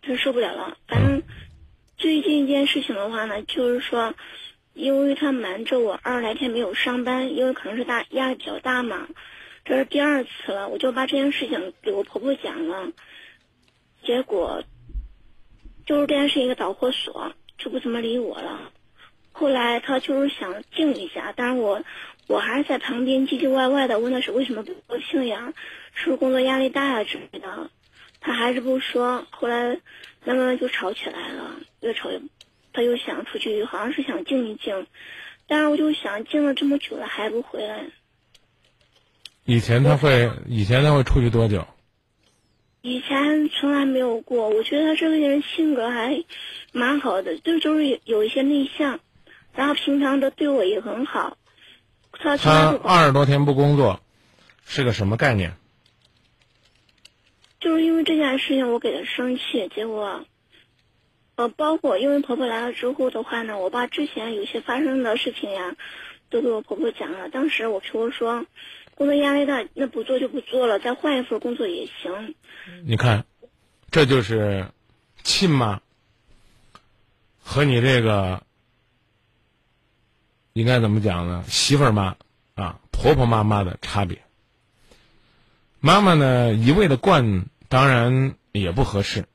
[0.02, 0.76] 就受不了了。
[0.86, 1.22] 反正
[1.96, 4.12] 最近一件事情的话呢，就是说，
[4.74, 9.08] 因为他瞒着我二十来天没有上班，因为可能是大压力比较大嘛。
[9.64, 12.92] 这是第二次了，我就把这件事情给我婆婆讲了，
[14.04, 14.62] 结果
[15.86, 18.70] 就是这件事情一个导火索，就不怎么理我了。
[19.40, 21.82] 后来他就是想静一下，但是我
[22.26, 25.54] 我还是在旁边唧唧歪歪的问他是为什么不高兴呀？
[25.94, 27.70] 是不是工作压力大啊之类的？
[28.20, 29.26] 他还是不说。
[29.30, 29.80] 后来
[30.26, 32.20] 慢慢就吵起来了，越吵越，
[32.74, 34.86] 他又想出去，好像是想静一静。
[35.48, 37.86] 但是我就想，静了这么久了还不回来。
[39.46, 41.66] 以前他会，以前他会出去多久？
[42.82, 44.50] 以前从来没有过。
[44.50, 46.22] 我觉得他这个人性格还
[46.72, 49.00] 蛮好的，就就是有一些内向，
[49.54, 51.36] 然后平常都对我也很好。
[52.12, 54.00] 他他二十多天不工作，
[54.66, 55.56] 是个什么概念？
[57.60, 60.24] 就是因为这件事情，我给他生气，结果，
[61.34, 65.76] 呃，包括因为婆婆来了之后的话呢，我爸之前有些发生的事情呀，
[66.30, 67.28] 都给我婆婆讲了。
[67.28, 68.46] 当时我婆婆说，
[68.94, 72.34] 工作压力大，那不做就不做了，再换一份工作也行。
[72.84, 73.24] 你看，
[73.90, 74.66] 这就是
[75.22, 75.80] 亲妈
[77.42, 78.42] 和你这个
[80.52, 81.44] 应该怎么讲呢？
[81.48, 82.16] 媳妇儿妈
[82.54, 84.22] 啊，婆婆妈妈的差别。
[85.78, 89.26] 妈妈呢，一味的惯，当然也不合适。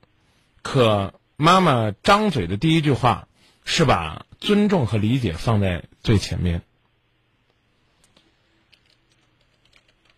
[0.61, 3.27] 可妈妈张嘴的第一句话，
[3.63, 6.61] 是把尊重和理解放在最前面。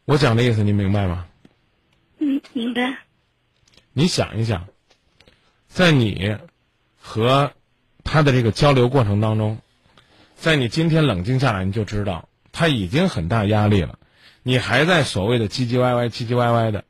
[0.05, 1.27] 我讲的意思，你明白吗？
[2.19, 2.99] 嗯，明白。
[3.93, 4.67] 你想一想，
[5.67, 6.37] 在你
[6.99, 7.53] 和
[8.03, 9.59] 他的这个交流过程当中，
[10.47, 13.99] 在你今天冷静下来，你就知道他已经很大压力了。
[14.43, 16.85] 你还在所谓的唧唧歪歪、唧唧歪歪的，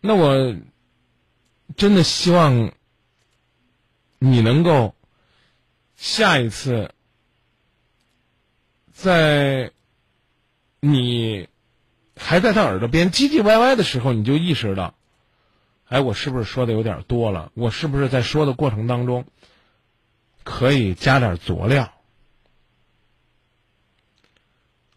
[0.00, 0.54] 那我
[1.76, 2.70] 真的希望
[4.20, 4.94] 你能够
[5.96, 6.92] 下一次
[8.92, 9.72] 在
[10.78, 11.48] 你
[12.14, 14.94] 还在他耳朵边唧唧歪歪的时候，你就意识到，
[15.88, 17.50] 哎，我是不是说的有点多了？
[17.54, 19.24] 我是不是在说的过程当中
[20.44, 21.92] 可以加点佐料？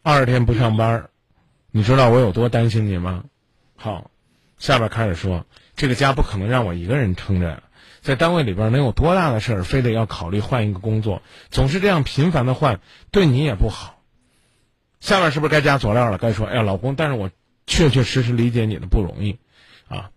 [0.02, 1.10] 二十天不上班，
[1.72, 3.26] 你知道我有多担心你吗？
[3.76, 4.10] 好，
[4.58, 7.62] 下边开始说，这个家不可能让我一个人撑着，
[8.02, 12.80] 在单位里边能有多大的事儿，非得要考虑换一个工作，总是这样频繁的换，
[13.12, 14.02] 对你也不好。
[15.02, 16.18] 下面是不是该加佐料了？
[16.18, 17.30] 该说，哎呀，老公，但是我
[17.68, 19.38] 确确实实理解你的不容易，
[19.90, 20.12] 啊，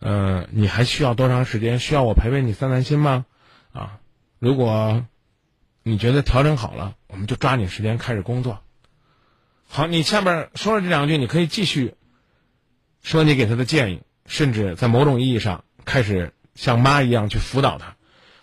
[0.00, 1.80] 嗯，你还需要多长时间？
[1.80, 3.26] 需要我陪陪你散散心吗？
[3.72, 3.98] 啊，
[4.38, 5.04] 如果
[5.82, 8.60] 你觉得调整好了，我们就抓紧时间开始工作。
[9.68, 11.94] 好，你下边说了这两句，你可以继续
[13.02, 17.96] 说你给他的建议，甚至在某种意义上开始像妈一样去辅导他。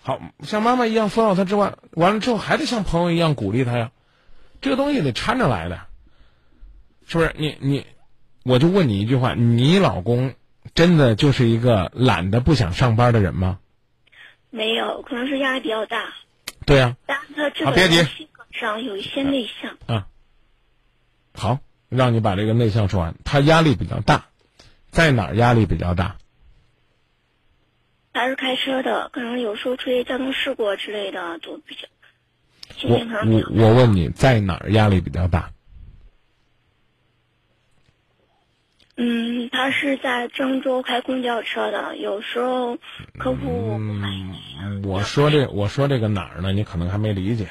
[0.03, 3.91] 好像妈妈一样辅导他之外，完了之后还得像朋友一样鼓励他呀。
[4.59, 5.81] 这个东西得掺着来的，
[7.07, 7.33] 是不是？
[7.37, 7.85] 你你，
[8.43, 10.33] 我就问你一句话：你老公
[10.75, 13.59] 真的就是一个懒得不想上班的人吗？
[14.49, 16.13] 没有，可能是压力比较大。
[16.65, 16.97] 对呀。
[17.05, 19.77] 但他这个性格上有一些内向。
[19.85, 20.07] 啊。
[21.33, 23.15] 好，让你把这个内向说完。
[23.23, 24.25] 他压力比较大，
[24.89, 26.17] 在哪儿压力比较大？
[28.13, 31.87] 他是开车的，可能有时候出现交通事故之类的都比较。
[32.83, 35.51] 我我我问你在哪儿压力比较大？
[38.97, 42.77] 嗯，他是在郑州开公交车的，有时候
[43.17, 43.77] 客户。
[43.79, 46.51] 嗯，我说这我说这个哪儿呢？
[46.51, 47.47] 你可能还没理解，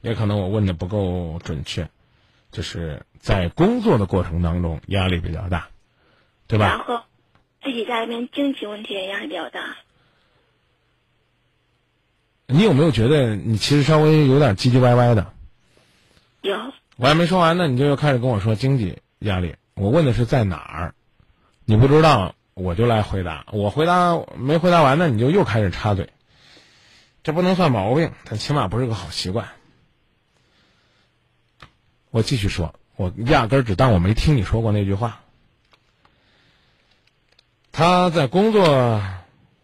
[0.00, 1.88] 也可能我问的不够准确。
[2.52, 5.68] 就是在工作的过程当中压力比较大，
[6.46, 6.66] 对吧？
[6.66, 7.02] 然后
[7.62, 9.78] 自己家里面经济问题也压力比较大。
[12.46, 15.32] 你有没有觉得你其实稍微有点唧唧歪歪的？
[16.42, 16.56] 有。
[16.96, 19.56] 我还没说完呢，你就又开始跟我说经济压力。
[19.74, 20.94] 我问的是在哪儿，
[21.64, 23.46] 你不知道我就来回答。
[23.50, 26.10] 我回答没回答完呢，你就又开始插嘴。
[27.22, 29.48] 这不能算毛病，但起码不是个好习惯。
[32.12, 35.22] 我继续说，我压根儿只当我没听你说过那句话。
[37.72, 39.02] 他在工作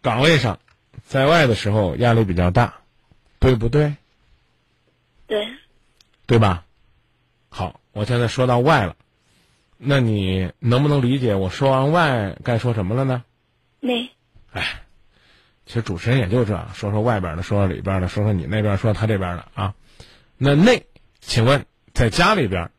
[0.01, 0.59] 岗位上，
[1.05, 2.79] 在外的时候压力比较大，
[3.37, 3.95] 对不对？
[5.27, 5.47] 对，
[6.25, 6.65] 对吧？
[7.49, 8.95] 好，我现在说到外了，
[9.77, 13.23] 那你能不能理解我说完外该说什么了呢？
[13.79, 14.09] 内，
[14.51, 14.81] 哎，
[15.67, 19.75] 其实主持人也就这样，说说外边的，说说里边的，说说你那边，说他这边的啊。
[20.35, 20.87] 那内，
[21.19, 21.63] 请问
[21.99, 22.71] 在家里边，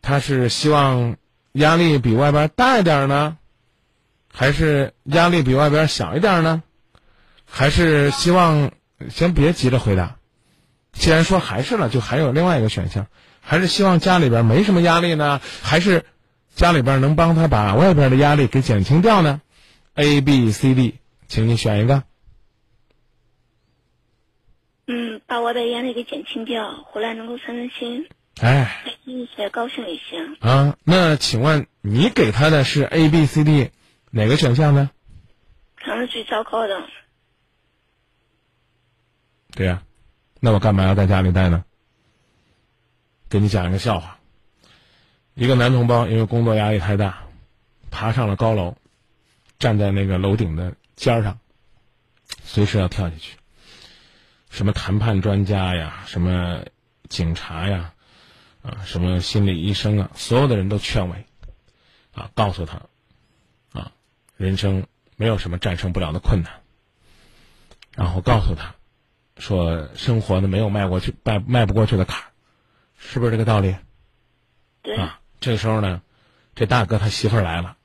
[0.00, 1.18] 他是希望
[1.52, 3.36] 压力比外边大一点呢，
[4.32, 6.62] 还是压力比外边小一点呢？
[7.44, 8.72] 还是希望
[9.10, 10.16] 先别急着回答，
[10.94, 13.08] 既然说还是了，就还有另外一个选项，
[13.42, 16.06] 还是希望家里边没什么压力呢，还是
[16.54, 19.42] 家里边能帮他把外边的压力给减轻掉呢
[19.96, 20.94] ？A、B、C、D，
[21.28, 22.04] 请你选一个。
[24.86, 28.08] 嗯，把我的压力给减轻掉，回来能够散散心，
[28.40, 30.24] 哎，开心一些，高兴一些。
[30.40, 33.70] 啊，那请问你给他的是 A、B、C、D
[34.10, 34.90] 哪个选项呢？
[35.74, 36.84] 看是最糟糕的，
[39.54, 39.82] 对呀、
[40.40, 41.64] 那我干嘛要在家里待呢？
[43.28, 44.18] 给你讲一个笑话。
[45.34, 47.24] 一个男同胞因为工作压力太大，
[47.90, 48.76] 爬上了高楼，
[49.58, 51.38] 站在那个楼顶的尖儿上，
[52.44, 53.35] 随时要跳下去。
[54.56, 56.64] 什么谈判专家呀，什么
[57.10, 57.92] 警察呀，
[58.62, 61.26] 啊，什么心理医生啊，所有的人都劝慰，
[62.14, 62.80] 啊，告诉他，
[63.78, 63.92] 啊，
[64.38, 64.86] 人生
[65.16, 66.62] 没有什么战胜不了的困难，
[67.94, 68.74] 然后告诉他，
[69.36, 72.24] 说生活呢没有迈过去迈迈不过去的坎儿，
[72.96, 73.76] 是不是这个道理？
[74.80, 76.00] 对，啊，这个时候呢，
[76.54, 77.76] 这大哥他媳妇儿来了，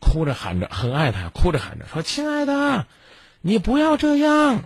[0.00, 2.88] 哭着喊着很爱他，哭着喊着说：“亲爱的，
[3.40, 4.64] 你不要这样，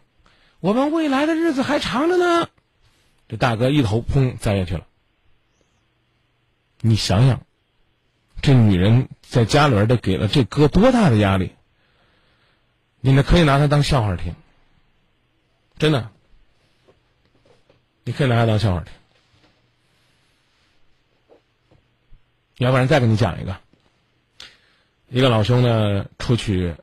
[0.62, 2.48] 我们未来的日子还长着呢。”
[3.26, 4.86] 这大哥一头砰栽下去了。
[6.80, 7.42] 你想想，
[8.42, 11.52] 这女人在家里边得给了这哥多大的压力？
[13.00, 14.36] 你呢可以拿他当笑话听，
[15.78, 16.10] 真的，
[18.04, 18.92] 你可以拿他当笑话听。
[22.58, 23.56] 要不然再给你讲一个，
[25.08, 26.76] 一个老兄呢出去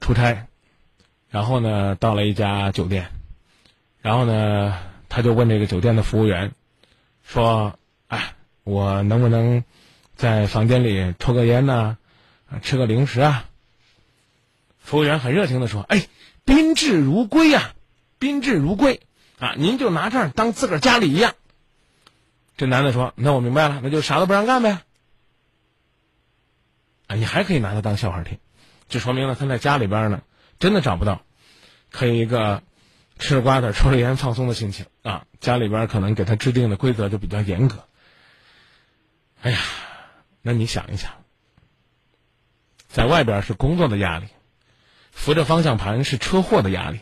[0.00, 0.46] 出差，
[1.28, 3.10] 然后呢到了一家酒店，
[4.00, 6.52] 然后呢他就问这个酒店的服务员，
[7.22, 9.64] 说：“哎，我能不能
[10.14, 11.98] 在房间里抽个烟呢？
[12.62, 13.48] 吃个零食啊？”
[14.78, 16.06] 服务员很热情的说：“哎，
[16.44, 17.74] 宾至如归呀、
[18.18, 19.00] 宾至如归
[19.38, 21.34] 啊，您就拿这儿当自个儿家里一样。”
[22.56, 24.78] 这男的说：“那我明白了，那就啥都不让干呗。”
[27.08, 28.38] 啊，你还可以拿他当笑话听，
[28.88, 30.22] 这说明了他在家里边呢，
[30.58, 31.22] 真的找不到
[31.90, 32.62] 可以一个
[33.18, 35.26] 吃着瓜子、抽着烟放松的心情啊。
[35.40, 37.84] 家里边可能给他制定的规则就比较严格。
[39.42, 39.58] 哎呀，
[40.42, 41.12] 那你想一想，
[42.88, 44.26] 在外边是工作的压力，
[45.10, 47.00] 扶着方向盘是车祸的压力，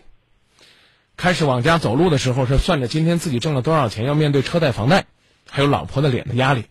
[1.17, 5.07] 开始往家走路的时候是算着今天自己挣了多少钱，要面对车贷、房贷。
[5.49, 6.65] 还有老婆的脸的压力，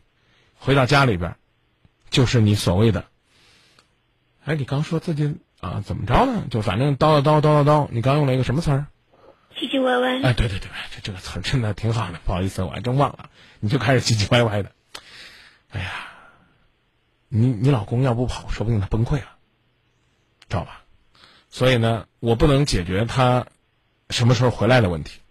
[0.57, 1.37] 回到家里边，
[2.09, 3.05] 就是你所谓的，
[4.43, 6.43] 哎，你刚说自己啊怎么着呢？
[6.51, 8.85] 就反正叨叨叨叨叨叨，你刚用了一个什么词儿？
[9.55, 10.21] 唧唧歪歪。
[10.21, 13.29] 哎，对对对，这这个词儿真的挺好的，不好意思，我还真忘了，
[13.61, 14.73] 你就开始唧唧歪歪的。
[15.69, 16.09] 哎呀，
[17.29, 19.27] 你你老公要不跑，说不定他崩溃了，
[20.49, 20.83] 知道吧？
[21.49, 23.47] 所以呢，我不能解决他
[24.09, 25.21] 什么时候回来的问题，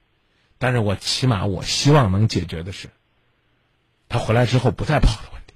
[0.56, 2.88] 但是我起码我希望能解决的是。
[4.08, 5.54] 他回来之后不再跑的问题。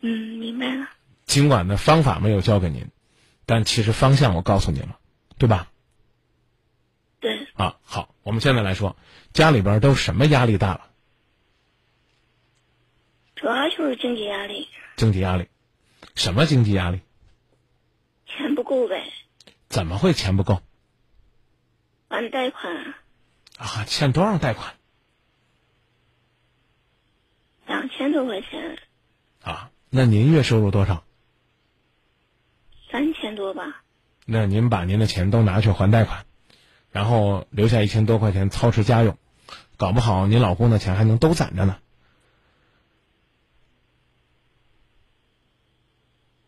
[0.00, 0.88] 嗯，明白了。
[1.26, 2.88] 尽管呢方法没有教给您，
[3.44, 4.98] 但其实方向我告诉您了，
[5.36, 5.70] 对吧？
[7.20, 8.96] 对，啊，好，我们现在来说，
[9.32, 10.90] 家里边都什么压力大了？
[13.34, 15.48] 主要就是经济压力，经济压力，
[16.14, 17.00] 什么经济压力？
[18.26, 19.02] 钱不够呗，
[19.68, 20.62] 怎么会钱不够？
[22.08, 22.94] 还贷款
[23.58, 24.74] 啊，欠多少贷款？
[27.66, 28.78] 两千多块钱，
[29.42, 31.02] 啊，那您月收入多少？
[32.90, 33.82] 三千多吧。
[34.28, 36.26] 那您把您的钱都拿去还贷款，
[36.90, 39.16] 然后留下一千多块钱操持家用，
[39.76, 41.78] 搞不好您老公的钱还能都攒着呢。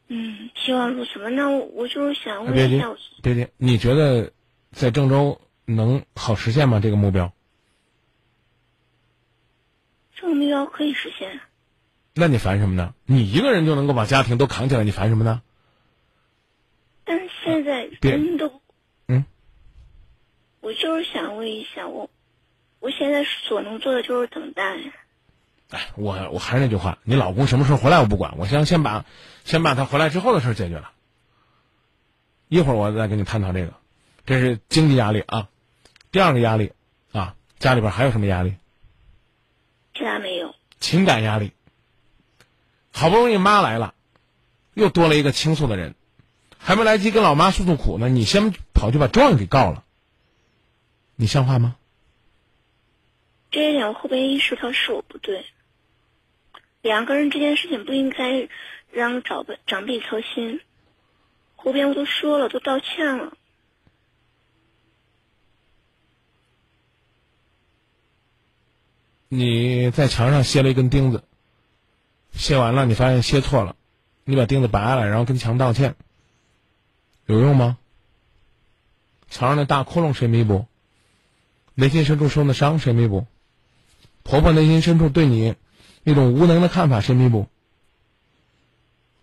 [0.09, 1.29] 嗯，希望如此吧。
[1.29, 4.33] 那我我就是想问一下，我，别急，你觉得
[4.73, 6.81] 在郑州能好实现吗？
[6.81, 7.33] 这个目标？
[10.17, 11.41] 这个目标可以实现。
[12.15, 12.95] 那你烦什么呢？
[13.05, 15.43] 你一个人就能够把家庭都扛起来，你烦什么呢？
[17.09, 18.61] 但是现在别人都，
[19.07, 19.25] 嗯，
[20.61, 22.11] 我就是想问一下，我
[22.81, 24.77] 我现在所能做的就是等待。
[25.71, 29.07] 哎，我我还是那句话，你老公什么时候回来我不管，我先先把
[29.45, 30.93] 先把他回来之后的事儿解决了。
[32.49, 33.73] 一会儿我再跟你探讨这个，
[34.27, 35.49] 这是经济压力啊。
[36.13, 36.73] 第二个压力
[37.13, 38.55] 啊，家里边还有什么压力？
[39.95, 41.53] 其他没有，情感压力。
[42.93, 43.95] 好不容易妈来了，
[44.75, 45.95] 又多了一个倾诉的人，
[46.59, 49.85] 还没来及跟老妈诉诉苦呢，你先跑去把状给告了，
[51.17, 51.77] 你像话吗？
[53.51, 55.47] 这一点我后边意识到是我不对。
[56.83, 58.49] 两个人这件事情不应该
[58.93, 60.61] 让长辈长辈操心。
[61.57, 63.33] 后边我都说了，都道歉了。
[69.29, 71.25] 你在墙上楔了一根钉子，
[72.35, 73.77] 楔完了你发现楔错了，
[74.25, 75.97] 你把钉子拔下来，然后跟墙道歉，
[77.29, 77.77] 有用吗？
[79.29, 80.65] 墙上的大窟窿谁弥补？
[81.75, 83.27] 内心深处受的伤谁弥补？
[84.23, 85.55] 婆婆内心深处对你
[86.03, 87.47] 那种无能的看法谁弥补？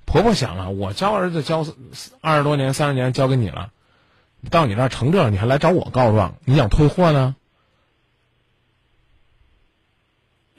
[0.05, 1.65] 婆婆想了，我教儿子教
[2.21, 3.71] 二十多年、三十年教给你了，
[4.51, 7.35] 到你那儿成这，你还来找我告状，你想退货呢？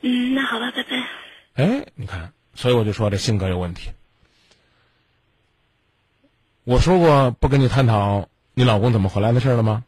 [0.00, 1.62] 嗯，那好吧，拜拜。
[1.62, 3.90] 哎，你看，所以我就说这性格有问题。
[6.66, 9.84] 我说过不跟你探讨你老公怎么回来的事了吗？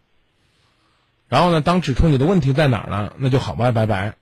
[1.27, 4.15] 然后呢，当指出你的问题在哪儿了，那就好吧，拜拜。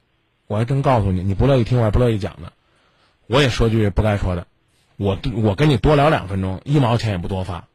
[0.46, 2.54] 我还真告诉你，你不乐意听，我也不乐意讲的。
[3.26, 4.46] 我也说句不该说的，
[4.96, 7.68] 我我跟你多聊两分钟，一毛钱也不多发。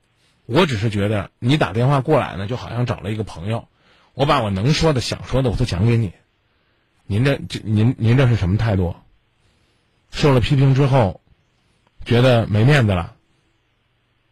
[0.48, 3.68] 我只是觉得你打电话过来呢，就好像找了一个朋友，
[4.16, 6.12] 我把我能说的、想说的我都讲给你。
[7.06, 8.96] 您这这您您这是什么态度？
[10.10, 11.22] 受了批评之后，
[12.04, 13.14] 觉得没面子了。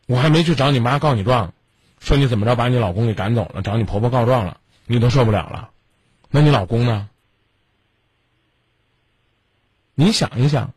[0.10, 1.54] 我还没去找你妈告你状，
[2.00, 5.70] 说你怎么着把你老公给赶走了，找你婆婆告状了，你都受不了了。
[6.32, 7.08] 那你老公呢？
[9.94, 10.74] 你想一想，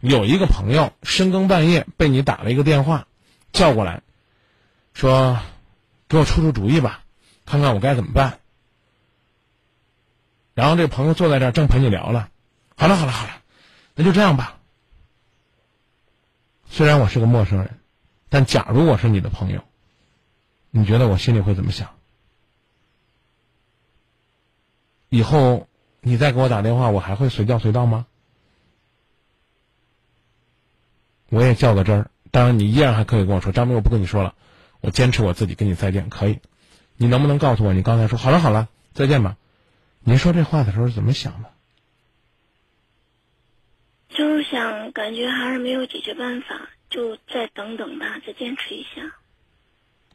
[0.00, 3.06] 有一个朋友深更半夜被你打了一个电话，
[3.52, 4.00] 叫过来，
[4.94, 5.38] 说，
[6.08, 7.02] 给我出出主意吧，
[7.44, 8.38] 看看我该怎么办。
[10.54, 12.30] 然后这朋友坐在这儿正陪你聊了，
[12.74, 13.32] 好了好了好了，
[13.94, 14.56] 那就这样吧。
[16.70, 17.78] 虽然我是个陌生人，
[18.28, 19.62] 但假如我是你的朋友，
[20.70, 21.94] 你觉得我心里会怎么想？
[25.08, 25.68] 以后
[26.00, 28.06] 你再给我打电话，我还会随叫随到吗？
[31.28, 34.34] 我也叫到这儿，当然你依然还可以跟我说，张明，我不跟你说了，
[34.80, 36.40] 我坚持我自己跟你再见，可以。
[36.96, 39.36] 你能不能告诉我，你刚才说好了好了，再见吧？
[40.00, 41.52] 您说这话的时候是怎么想的？
[44.08, 49.14] 就是想，感觉还是没有解决办法，就再等等吧，再坚持一下。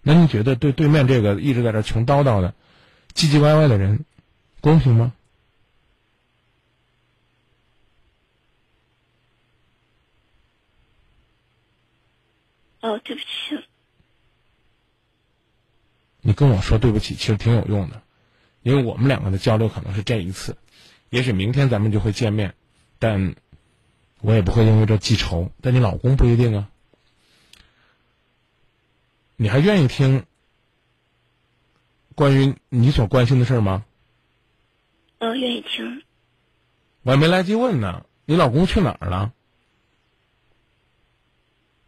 [0.01, 2.53] 那你觉得对对面这个一直在这穷叨叨的、
[3.13, 4.05] 唧唧歪歪的人，
[4.59, 5.13] 公平吗？
[12.79, 13.27] 哦，对不起。
[16.21, 18.01] 你跟我说对不起，其实挺有用的，
[18.63, 20.57] 因为我们两个的交流可能是这一次，
[21.09, 22.55] 也许明天咱们就会见面，
[22.97, 23.35] 但
[24.21, 25.51] 我也不会因为这记仇。
[25.61, 26.69] 但你老公不一定啊，
[29.35, 30.25] 你还愿意听
[32.15, 33.83] 关于你所关心的事儿吗？
[35.19, 36.03] 呃，愿意听。
[37.03, 39.33] 我还没来及问呢，你老公去哪儿了？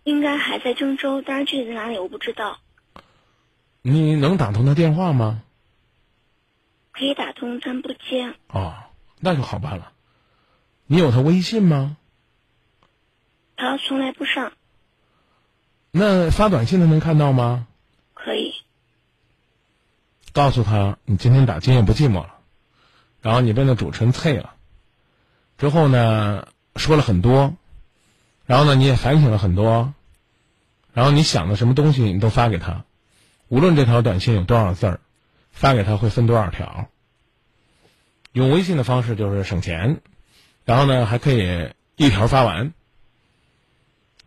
[0.03, 2.59] 应该还在郑州，但是具体在哪里我不知道。
[3.81, 5.43] 你能打通他电话吗？
[6.91, 8.33] 可以打通，但不接。
[8.47, 8.75] 哦，
[9.19, 9.91] 那就好办了。
[10.85, 11.97] 你有他微信吗？
[13.55, 14.51] 他从来不上。
[15.91, 17.67] 那发短信他能看到吗？
[18.13, 18.53] 可以。
[20.31, 22.35] 告诉他你今天打今夜不寂寞了，
[23.21, 24.55] 然后你被那主持人啐了，
[25.59, 27.55] 之后呢说了很多，
[28.45, 29.93] 然后呢你也反省了很多，
[30.93, 32.85] 然后你想的什么东西你都发给他。
[33.47, 34.99] 无论这条短信有多少字儿，
[35.51, 36.87] 发给他会分多少条。
[38.31, 40.01] 用微信的方式就是省钱，
[40.65, 42.73] 然后呢还可以一条发完，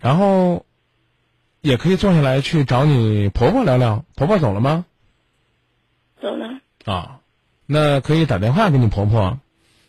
[0.07, 0.65] 然后
[1.63, 4.05] 也可以坐下来去找你婆婆聊聊。
[4.15, 4.85] 婆婆走了吗？
[6.23, 6.61] 走了。
[6.85, 7.19] 啊，
[7.67, 9.41] 那可以打电话给你婆婆，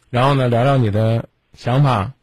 [0.09, 2.13] 然后呢聊聊你的想法，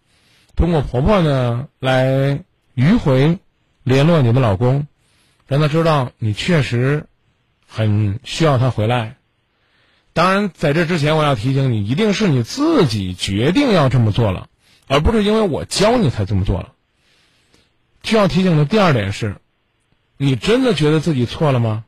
[0.57, 2.43] 通过婆婆呢来
[2.75, 3.39] 迂回
[3.85, 4.89] 联络你的老公。
[5.47, 7.07] 让他知道你确实
[7.69, 9.19] 很需要他回来。
[10.15, 14.49] 当然，在这之前，我要提醒你，一定是你自己决定要这么做了，
[14.89, 16.74] 而不是因为我教你才这么做了。
[18.05, 19.37] 需要提醒的第二点是，
[20.17, 21.85] 你真的觉得自己错了吗？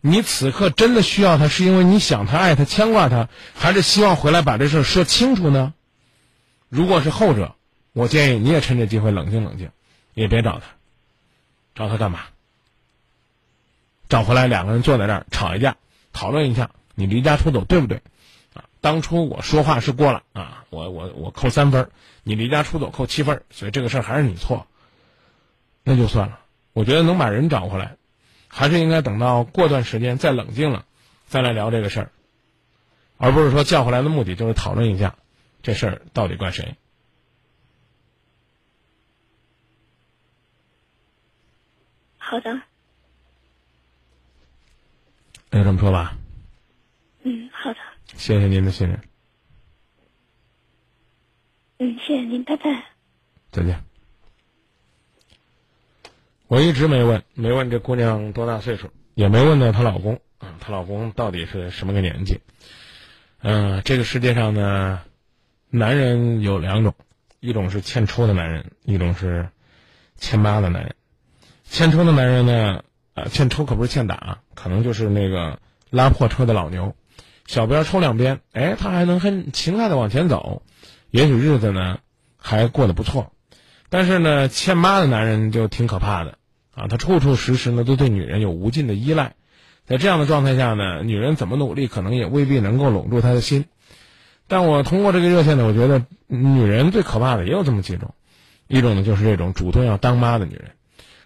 [0.00, 5.74] 你此刻真的需要他，是因为你想他、爱他、牵挂他，还是希望回来把这事儿说清楚呢？
[6.68, 7.54] 如果是后者，
[7.92, 9.70] 我建议你也趁这机会冷静冷静，
[10.14, 10.64] 也别找他。
[11.76, 12.20] 找他干嘛？
[14.08, 15.76] 找回来两个人坐在这儿吵一架，
[16.12, 18.02] 讨论一下你离家出走对不对？
[18.54, 21.88] 啊，当初我说话是过了啊，我我我扣三分，
[22.24, 24.66] 你离家出走扣七分，所以这个事儿还是你错。
[25.84, 26.40] 那就算了，
[26.72, 27.96] 我觉得能把人找回来。
[28.54, 30.84] 还是应该等到过段时间再冷静了，
[31.26, 32.12] 再来聊这个事儿，
[33.16, 35.16] 而不是说叫回来的目的就是讨论一下
[35.62, 36.76] 这事儿到底怪谁。
[42.18, 42.60] 好的，
[45.50, 46.18] 那就这么说吧。
[47.22, 47.78] 嗯，好的，
[48.16, 49.00] 谢谢您的信任，
[51.78, 52.84] 嗯，谢谢您，拜拜。
[53.50, 53.91] 再见。
[56.52, 62.40] 我一直没问，没问这姑娘多大岁数，也没问到她老公啊，她老公到底是什么个年纪？
[63.40, 65.00] 嗯、这个世界上呢，
[65.70, 66.94] 男人有两种，
[67.40, 69.48] 一种是欠抽的男人，一种是
[70.18, 70.94] 欠妈的男人。
[71.64, 72.84] 欠抽的男人呢，
[73.14, 76.94] 啊，欠抽可不是欠打，可能就是那个拉破车的老牛，
[77.46, 80.62] 小鞭抽两鞭，哎，他还能很勤快的往前走，
[81.10, 82.00] 也许日子呢
[82.36, 83.32] 还过得不错。
[83.88, 86.36] 但是呢，欠妈的男人就挺可怕的
[86.74, 89.34] 啊，他处处时时呢都对女人有无尽的依赖，
[89.86, 93.66] 在这样的状态下呢，女人怎么努力，可能也未必能够笼住他的心。
[94.48, 98.14] 但我通过这个热线呢，我觉得女人最可怕的也有这么几种，
[98.68, 100.72] 一种呢就是这种主动要当妈的女人，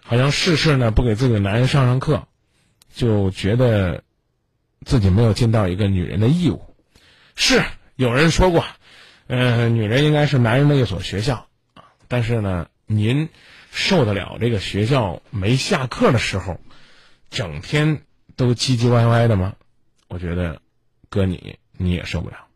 [0.01, 2.27] 好像事事呢不给自己的男人上上课，
[2.93, 4.03] 就觉得
[4.85, 6.61] 自己没有尽到一个女人的义务。
[7.35, 7.63] 是
[7.95, 8.65] 有人说过，
[9.27, 11.83] 呃，女人应该是男人的一所学校啊。
[12.07, 13.29] 但是呢，您
[13.71, 16.59] 受得了这个学校没下课的时候，
[17.29, 18.01] 整天
[18.35, 19.55] 都唧唧歪歪的吗？
[20.07, 20.61] 我觉得，
[21.09, 22.46] 哥你你也受不了。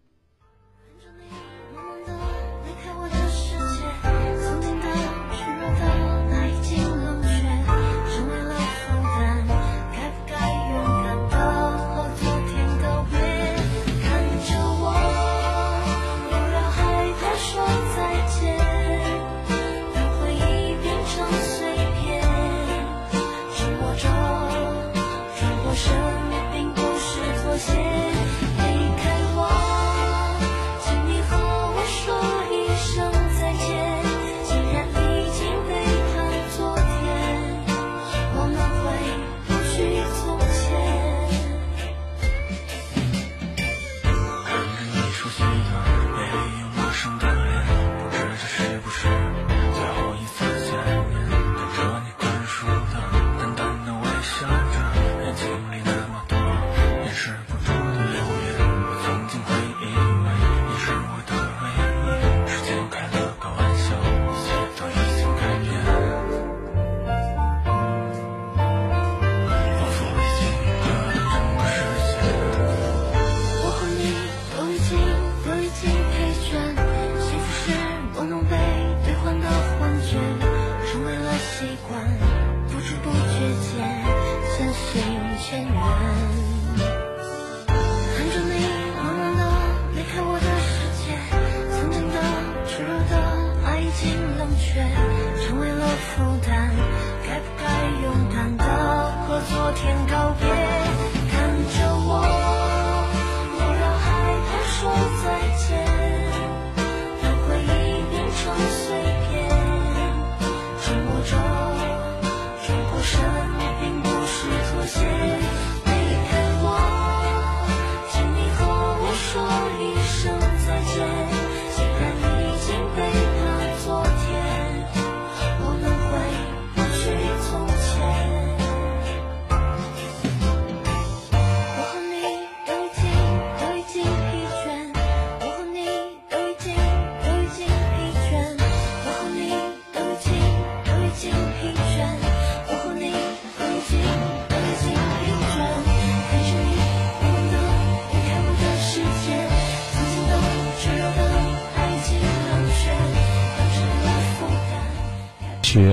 [45.42, 46.01] 你熟悉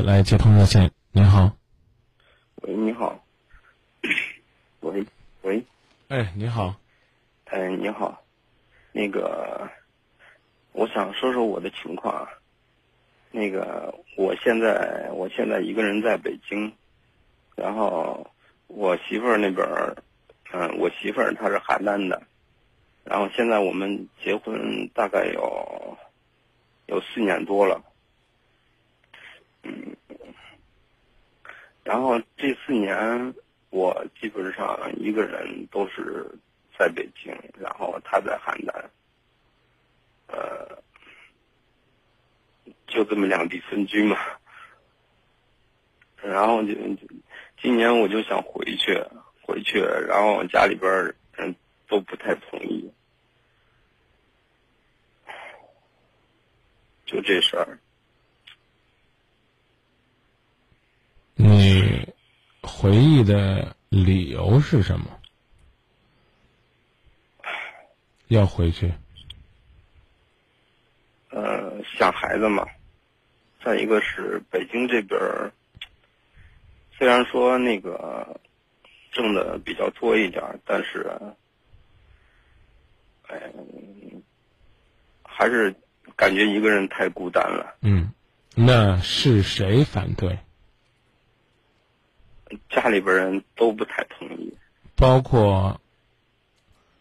[0.09, 1.55] 来接通热线，您好，
[2.63, 3.23] 喂，你好。
[4.81, 5.05] 喂，
[5.43, 5.63] 喂，
[6.09, 6.75] 哎，你好，
[7.45, 8.25] 哎，你好，
[8.91, 9.69] 那个，
[10.73, 12.27] 我想说说我的情况啊。
[13.31, 16.73] 那个，我现在我现在一个人在北京，
[17.55, 18.27] 然后
[18.67, 19.95] 我媳妇儿那边儿，
[20.53, 22.23] 嗯，我媳妇儿她是邯郸的，
[23.05, 25.99] 然后现在我们结婚大概有
[26.87, 27.85] 有四年多了，
[29.65, 29.95] 嗯，
[31.89, 33.35] 然后这四年
[33.71, 36.31] 我基本上一个人都是
[36.79, 38.85] 在北京，然后他在邯郸，
[40.27, 40.79] 呃。
[42.87, 44.17] 就这么两地分居嘛，
[46.23, 46.75] 然后就
[47.61, 49.03] 今年我就想回去，
[49.43, 51.55] 回去，然后家里边人
[51.87, 52.91] 都不太同意，
[57.05, 57.79] 就这事儿。
[61.41, 62.13] 你
[62.63, 65.07] 回忆的理由是什么？
[68.27, 68.93] 要回去？
[71.31, 72.67] 呃，想孩子嘛。
[73.65, 75.53] 再一个是北京这边儿，
[76.97, 78.41] 虽然说那个
[79.13, 81.09] 挣的比较多一点儿，但是，
[83.29, 83.41] 哎，
[85.23, 85.73] 还是
[86.17, 87.77] 感觉一个人太孤单了。
[87.83, 88.13] 嗯，
[88.57, 90.39] 那是谁反对？
[92.69, 94.53] 家里边人都不太同意，
[94.97, 95.81] 包括，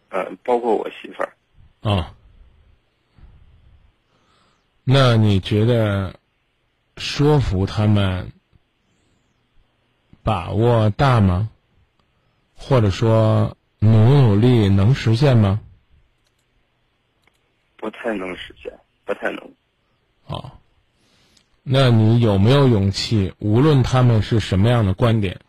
[0.10, 1.34] 呃，包括我媳妇儿。
[1.82, 2.14] 啊，
[4.84, 6.14] 那你觉得？
[7.00, 8.32] 说服他们
[10.24, 11.48] 把握大吗？
[12.56, 13.90] 或者说努
[14.20, 15.62] 努力能实现吗？
[17.76, 18.74] 不太能实现，
[19.06, 19.54] 不太能。
[20.26, 20.57] 哦，
[21.70, 23.34] 那你有没有勇气？
[23.40, 25.42] 无论他们是什么样的观点，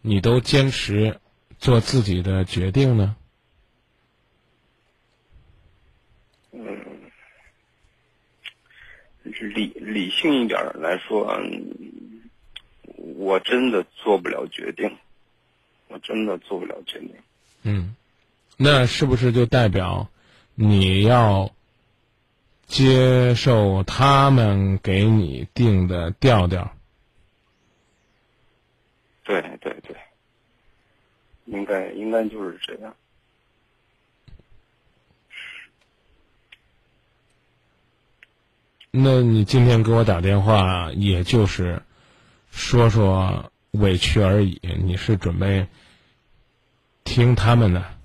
[0.00, 1.20] 你都坚持
[1.58, 3.14] 做自己的决定呢？
[6.52, 6.76] 嗯
[9.54, 11.40] 理理性一点来说，
[13.16, 14.96] 我真的做不了决定，
[15.86, 17.14] 我真的做不了决定。
[17.62, 17.94] 嗯，
[18.56, 20.08] 那是不是就代表
[20.56, 21.52] 你要
[22.70, 26.72] 接受他们给你定的调调？
[29.24, 29.96] 对对对，
[31.46, 32.94] 应该应该就是这样。
[38.92, 41.82] 那你今天给我打电话，也就是
[42.52, 44.60] 说说委屈而已。
[44.84, 45.66] 你是准备
[47.02, 47.99] 听他们的？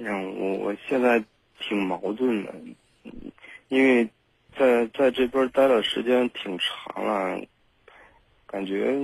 [0.00, 1.22] 哎呀，我我现在
[1.58, 2.54] 挺矛盾的，
[3.68, 4.08] 因为
[4.56, 7.38] 在在这边待的时间挺长了，
[8.46, 8.98] 感觉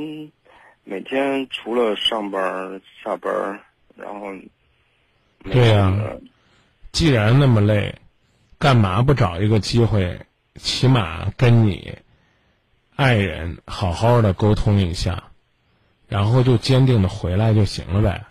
[0.85, 3.61] 每天除了上班下班，
[3.95, 4.33] 然后
[5.45, 5.93] 对呀。
[6.93, 7.95] 既然那么累，
[8.59, 10.19] 干嘛不找一个机会，
[10.55, 11.99] 起码跟你
[12.95, 15.25] 爱人好好的沟通一下，
[16.09, 18.25] 然后就坚定的回来就行了呗？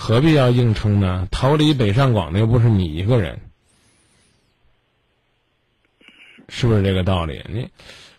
[0.00, 1.26] 何必要硬撑呢？
[1.32, 3.40] 逃离北上广的又不是你一个人，
[6.48, 7.44] 是不是这个道理？
[7.48, 7.70] 你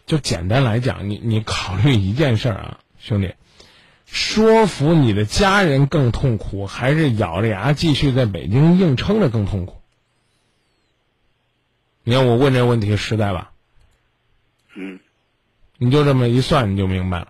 [0.05, 3.33] 就简单来讲，你你考虑一件事儿啊，兄弟。
[4.05, 9.81] 说服你的家人更痛苦，还是咬着牙继续在北京硬撑着更痛苦？
[12.03, 13.51] 你看我问这问题实在吧？
[14.75, 14.99] 嗯，
[15.77, 17.29] 你就这么一算，你就明白了，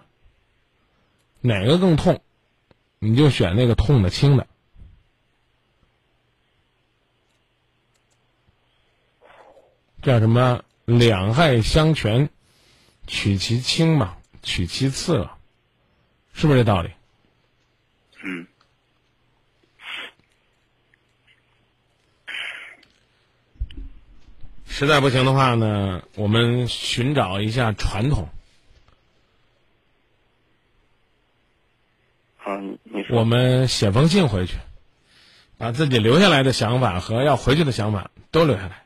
[1.41, 2.22] 哪个更痛，
[3.00, 4.45] 你就选那个痛的轻的。
[10.02, 10.64] 叫什么？
[10.86, 12.30] 两害相权，
[13.06, 15.38] 取其轻嘛，取其次了。
[16.34, 16.89] 是不是这道理？
[18.24, 18.47] 嗯。
[24.66, 28.30] 实在不行的话呢，我们寻找一下传统。
[33.08, 33.18] 说。
[33.18, 34.56] 我们写封信回去，
[35.58, 38.84] 把自己留下来的想法和要回去的想法都留下来。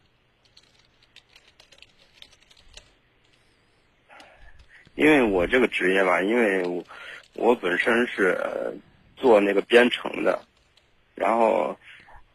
[4.96, 6.84] 因为我这个职业吧，因为我。
[7.36, 8.80] 我本身是
[9.18, 10.40] 做那个编程的，
[11.16, 11.76] 然后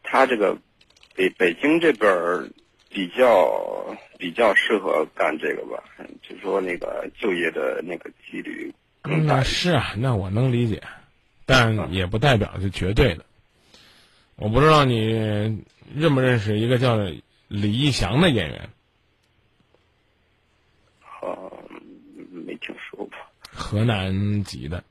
[0.03, 0.57] 他这个
[1.15, 2.51] 北北京这边
[2.89, 5.81] 比较比较适合干这个吧，
[6.21, 9.41] 就说那个就业的那个几率更大。
[9.41, 10.83] 是啊，那我能理解，
[11.49, 13.25] 但也不代表是绝对的。
[14.35, 14.99] 我不知道你
[15.95, 16.95] 认不认识一个叫
[17.47, 18.69] 李义祥的演员？
[21.01, 21.33] 啊，
[22.31, 23.09] 没听说过。
[23.51, 24.83] 河南籍的。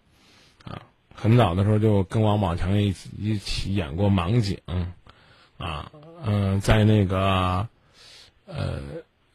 [0.64, 0.82] 啊
[1.14, 4.58] 很早的时候就跟王宝强一起一起演过《盲井》，
[5.56, 5.90] 啊，
[6.24, 7.68] 嗯、在那个，
[8.46, 8.80] 呃，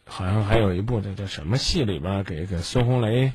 [0.05, 3.33] 好像还有一部这叫什么戏里边儿给给孙红雷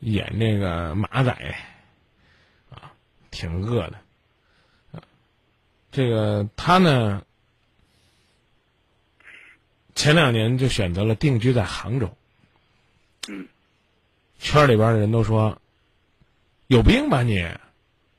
[0.00, 1.69] 演那个马仔，啊，
[3.30, 3.96] 挺饿的。
[4.92, 5.02] 啊
[5.92, 7.22] 这个他呢，
[9.94, 12.16] 前两年就选择了定居在杭州。
[13.28, 13.48] 嗯，
[14.38, 15.60] 圈里边的人都说，
[16.68, 17.44] 有病吧你？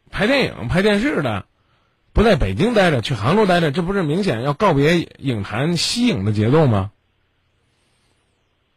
[0.10, 1.46] 拍电影、拍电视的，
[2.12, 6.92] 不在北京待着，去杭州待着，这不是明显要告别影坛西影的节奏吗？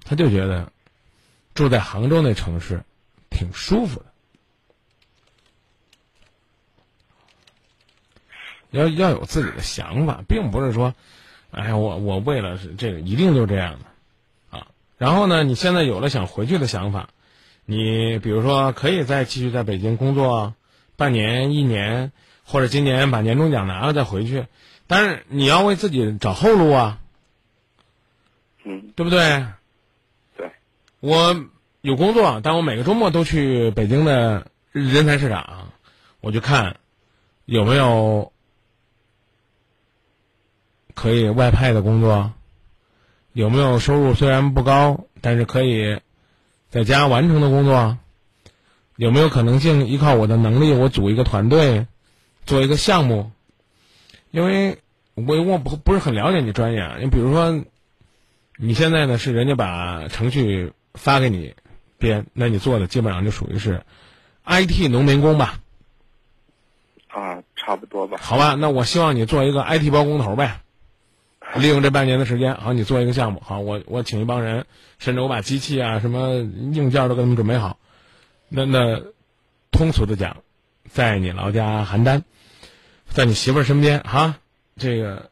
[0.04, 0.70] 他就觉得
[1.54, 2.84] 住在杭州那城市
[3.30, 4.06] 挺舒服的。
[8.74, 10.94] 要要有自己的想法，并不是说，
[11.52, 14.66] 哎呀，我我为了是这个一定就这样的，啊。
[14.98, 17.08] 然后呢，你现在有了想回去的想法，
[17.64, 20.54] 你比如说可以再继续在北京工作
[20.96, 22.10] 半年、一年，
[22.44, 24.46] 或者今年把年终奖拿了再回去，
[24.88, 26.98] 但是你要为自己找后路啊，
[28.64, 29.46] 嗯，对不对？
[30.36, 30.50] 对，
[30.98, 31.46] 我
[31.80, 35.68] 有工作，但我每个周末都去北京的人才市场，
[36.20, 36.76] 我去看
[37.44, 38.32] 有没有
[40.94, 42.32] 可以外派的工作，
[43.32, 46.00] 有没有收入虽然不高，但是可以
[46.70, 47.98] 在家完成的工作，
[48.96, 51.86] 有没有可能性依靠我的能力，我组一个团队，
[52.46, 53.30] 做一个项目？
[54.30, 54.78] 因为
[55.14, 57.64] 我我不不是很了解你专业啊，你比如说。
[58.56, 61.56] 你现在呢是人家把程序发给你
[61.98, 63.82] 编，那你做的基本上就属于是
[64.44, 65.58] IT 农民工吧？
[67.08, 68.16] 啊，差不多吧。
[68.20, 70.60] 好吧，那我希望你做一个 IT 包工头呗。
[71.56, 74.66] 利用这半年的时间，好，你做一个项目，好，我我请一帮人，
[74.98, 77.78] 甚至我把机器啊什么硬件都给他们准备好。
[78.48, 79.02] 那那
[79.70, 80.38] 通俗的讲，
[80.90, 82.22] 在你老家邯郸，
[83.08, 84.36] 在你媳妇儿身边哈，
[84.76, 85.30] 这个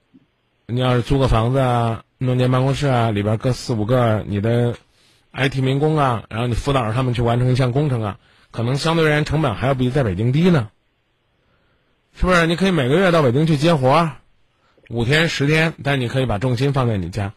[0.66, 4.74] 你要是租个房子啊，弄间办公室啊，里边搁四五个你的
[5.32, 8.18] IT 民工啊，然后你辅导着他们去完成一项工程啊，
[8.50, 10.68] 可能相对而言成本还要比在北京低呢。
[12.14, 12.46] 是不是？
[12.46, 14.10] 你可以每个月到北京去接活，
[14.92, 17.32] 五天十天，但你可以把重心放在你家。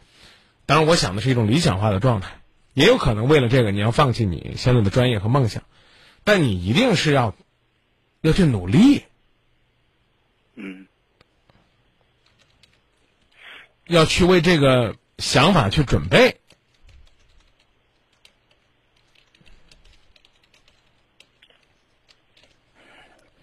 [0.66, 2.42] 当然，我想的是一种理想化的状态，
[2.74, 5.64] 也有可能为了这个你要放弃你现在的专业和梦想，
[6.26, 7.34] 但你一定是要
[8.20, 9.04] 要去努力，
[10.56, 10.86] 嗯
[13.88, 16.42] 要去为这个想法去准备。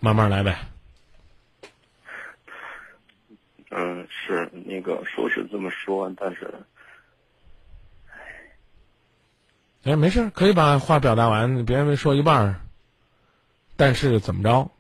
[0.01, 0.72] 慢慢来呗。
[3.75, 6.53] 嗯，是那个说是这么说，但是
[9.85, 12.61] 哎，没事儿，可以把话表达完，别人说一半儿。
[13.77, 14.71] 但是怎么着？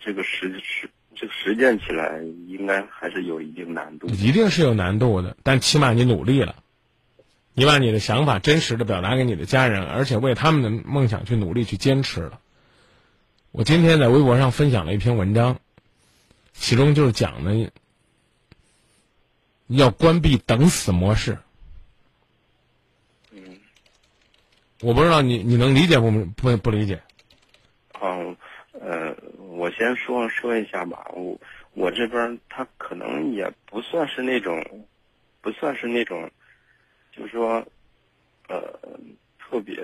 [0.00, 4.08] 这个实实这个实践起来应该还是有一定难度。
[4.08, 6.56] 一定是有难度的，但起码你努力了，
[7.54, 12.40] 你把你的想法真实的表达给你的家人，而且为他们的梦想去努力去坚持了。
[13.52, 15.60] 我今天在微博上分享了一篇文章，
[16.58, 17.70] 其中就是讲的
[19.68, 21.38] 要关闭等死模式。
[23.32, 23.58] 嗯
[24.80, 27.00] 我不知道你你能理解不不不理解？
[28.02, 28.36] 嗯
[28.72, 31.38] 呃，我先说说一下吧，我
[31.72, 34.62] 我这边儿他可能也不算是那种，
[35.40, 36.30] 不算是那种，
[37.16, 37.66] 就是说，
[38.48, 38.60] 呃，
[39.38, 39.76] 特别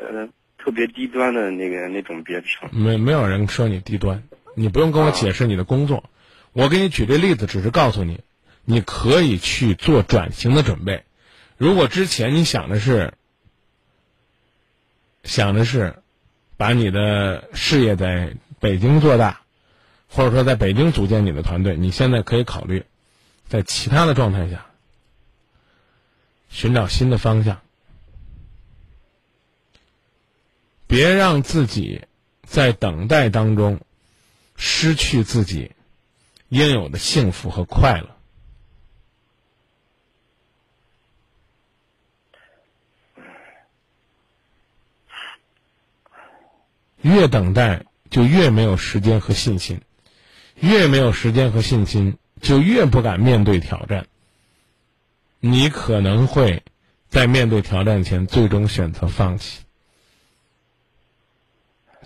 [0.58, 2.68] 特别低端的那个那种别称。
[2.70, 4.22] 没没有人说你低端，
[4.54, 6.04] 你不用跟我解释你的工作，
[6.52, 8.20] 我给你举这例子只是告诉你，
[8.64, 11.04] 你可以去做转型的准备。
[11.56, 13.14] 如果之前你想的是，
[15.24, 16.02] 想的是
[16.56, 19.42] 把你的事业在北京做大，
[20.08, 22.84] 或者说在北京组建你的团队，你现在可以考虑
[23.48, 24.66] 在其他的状态下
[26.48, 27.60] 寻找新的方向。
[30.86, 32.02] 别让自己
[32.44, 33.80] 在等待当中
[34.56, 35.72] 失去自己
[36.52, 38.14] 应有的幸福和快乐。
[47.00, 49.78] 越等待，就越没有时间和信心；
[50.56, 54.06] 越没有时间和信心，就越不敢面对挑战。
[55.40, 56.62] 你可能会
[57.08, 59.62] 在面对挑战前，最终选择放弃。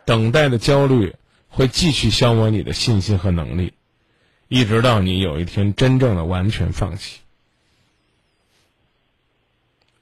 [0.04, 1.16] 等待的焦虑
[1.48, 3.74] 会继续消磨你的信心和能力，
[4.48, 7.20] 一直到你有一天真正的完全放弃。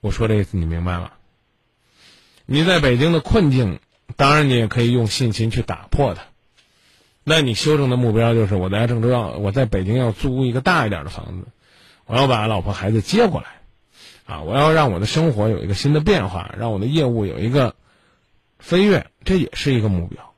[0.01, 1.12] 我说这意思你明白吗？
[2.47, 3.80] 你在北京的困境
[4.16, 6.24] 当然你也可以用信心去打破它。
[7.22, 11.49] 那你修正的目标就是我在郑州要我在北京要租一个大一点的房子，
[12.05, 13.62] 我要把老婆孩子接过来，
[14.26, 17.74] 啊，我要让我的生活有一个新的变化，让我的业务有一个
[18.59, 20.34] 飞跃，这也是一个目标，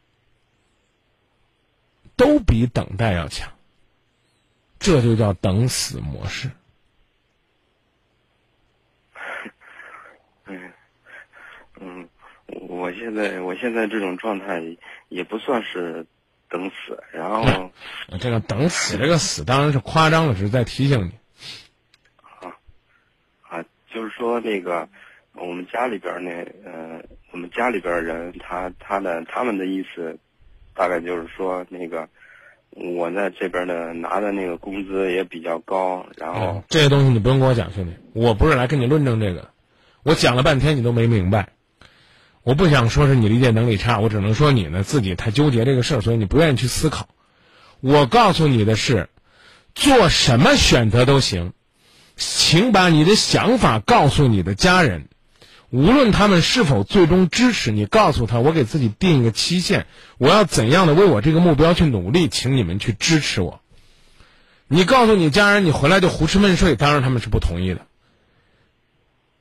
[2.15, 3.51] 都比等待要强。
[4.87, 6.49] 这就叫等死模式。
[10.45, 10.73] 嗯
[11.81, 12.09] 嗯，
[12.69, 14.63] 我现在我现在这种状态
[15.09, 16.07] 也不算是
[16.49, 17.43] 等死，然后
[18.09, 21.11] 呃 这个等死这个死当然是夸张了，只是在提醒你。
[22.41, 22.55] 啊
[23.43, 24.89] 啊，就是说那个
[25.33, 26.31] 我们家里边儿呢，
[26.65, 30.17] 呃，我们家里边儿人他他的他们的意思，
[30.75, 32.09] 大概就是说那个
[32.79, 39.49] 我在这边呢拿的那个工资也比较高，然后，这些东西你不用跟我讲，兄弟，我不是来跟你论证这个，
[40.03, 41.49] 我讲了半天你都没明白。
[42.43, 47.09] 我不想说是你理解能力差，我只能说你呢自己太纠结这个事儿，所以你不愿意去思考。
[47.81, 49.09] 我告诉你的是，
[49.75, 51.55] 做什么选择都行，
[52.15, 55.09] 请把你的想法告诉你的家人，
[55.71, 59.87] 无论他们是否最终支持你，告诉他我给自己定一个期限，
[60.19, 63.61] 我要怎样的为我这个目标去努力，请你们去支持我。
[64.69, 67.83] 你告诉你家人，你回来就胡吃闷睡，当然他们是不同意的。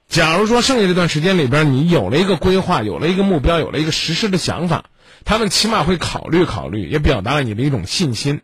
[0.08, 4.86] 假如说剩下这段时间里边，你有了一个规划，有了一个目标，有了一个实施的想法，
[5.26, 8.42] 他们起码会考虑考虑，也表达了你的一种信心。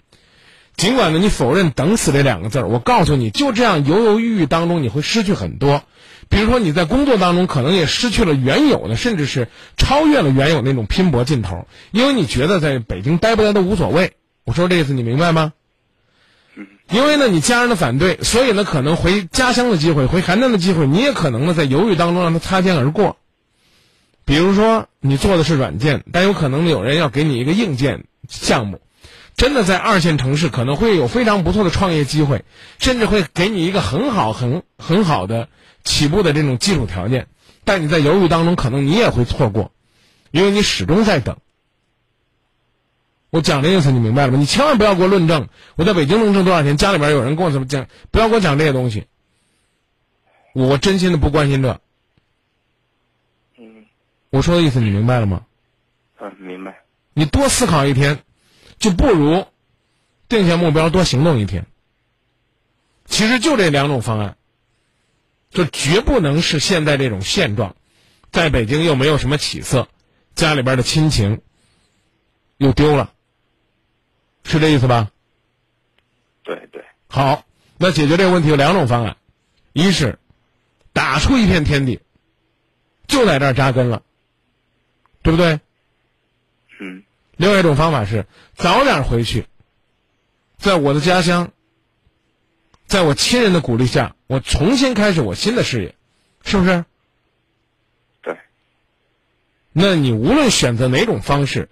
[0.75, 5.83] 尽管呢，你否认“等死”这两个字儿，我告诉你，就这样犹犹豫豫当中，你会失去很多。
[6.31, 14.13] 比如说你在工作当中，可能也失去了原有的，甚至是超越了原有那种拼搏劲头，因为你觉得在北京待不待都无所谓。
[14.45, 15.53] 我说这意思你明白吗？
[16.89, 23.17] 因为呢，你家人的反对，所以呢，可能回家乡的机会，回邯郸的机会，你也可能呢在犹豫当中让他擦肩而过。
[24.23, 28.79] 比如说，你做的是软件，但有可能有人要给你一个硬件项目，
[29.35, 32.45] 真的在二线城市可能会有非常不错的创业机会，
[32.79, 35.49] 甚至会给你一个很好、很很好的
[35.83, 37.27] 起步的这种基础条件。
[37.63, 39.71] 但你在犹豫当中，可能你也会错过，
[40.31, 41.37] 因为你始终在等。
[43.29, 44.39] 我讲的意思你明白了吗？
[44.39, 49.07] 你千万不要给我论证我在北京能挣多少钱，家里边有人跟我怎么讲，不要给我讲这些东西。
[50.53, 51.79] 我真心的不关心这。
[53.57, 53.85] 嗯
[54.31, 55.45] 我说的意思你明白了吗？
[56.19, 58.23] 嗯明白，你多思考一天，
[58.79, 59.45] 就不如
[60.27, 61.65] 定下目标多行动一天。
[63.05, 64.35] 其实就这两种方案，
[65.51, 67.75] 就绝不能是现在这种现状，
[68.31, 69.87] 在北京又没有什么起色，
[70.33, 71.41] 家里边的亲情
[72.57, 73.13] 又丢了，
[74.43, 75.11] 是这意思吧？
[76.43, 77.45] 对对，好，
[77.77, 79.17] 那解决这个问题有两种方案，
[79.73, 80.17] 一是
[80.93, 81.99] 打出一片天地，
[83.07, 84.03] 就在这儿扎根了，
[85.21, 85.59] 对不对？
[86.79, 87.03] 嗯
[87.35, 88.25] 另外一种方法是
[88.55, 89.45] 早点回去，
[90.57, 91.51] 在我的家乡，
[92.85, 95.93] 在我亲人的鼓励下，我重新开始我新的事业，
[96.45, 96.85] 是不是？
[98.21, 98.37] 对，
[99.73, 101.67] 那你无论选择哪种方式，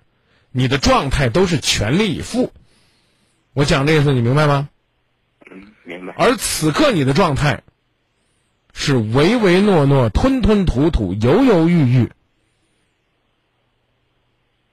[0.51, 2.51] 你的状态都是全力以赴。
[3.53, 4.67] 我讲这意思，你明白吗？
[5.49, 7.63] 嗯明白，而此刻你的状态
[8.73, 12.11] 是唯唯诺诺、吞吞吐吐、犹犹豫豫。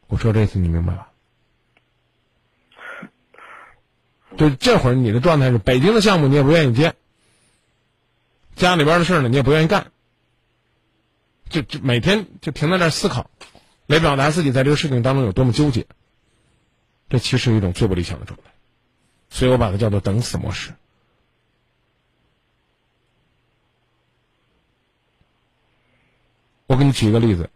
[0.09, 1.12] 我说这意思你明白吧？
[4.37, 6.97] 就这会儿你的状态是北京的项目你也不愿意接，
[8.57, 9.93] 家里边的事儿呢你也不愿意干，
[11.49, 13.31] 就就每天就停在那儿思考，
[13.87, 15.87] 来表达自己在这个事情当中有多么纠结。
[17.09, 18.51] 这其实是一种最不理想的状态，
[19.29, 20.73] 所以我把它叫做等死模式。
[26.67, 27.49] 我给你举一个例子，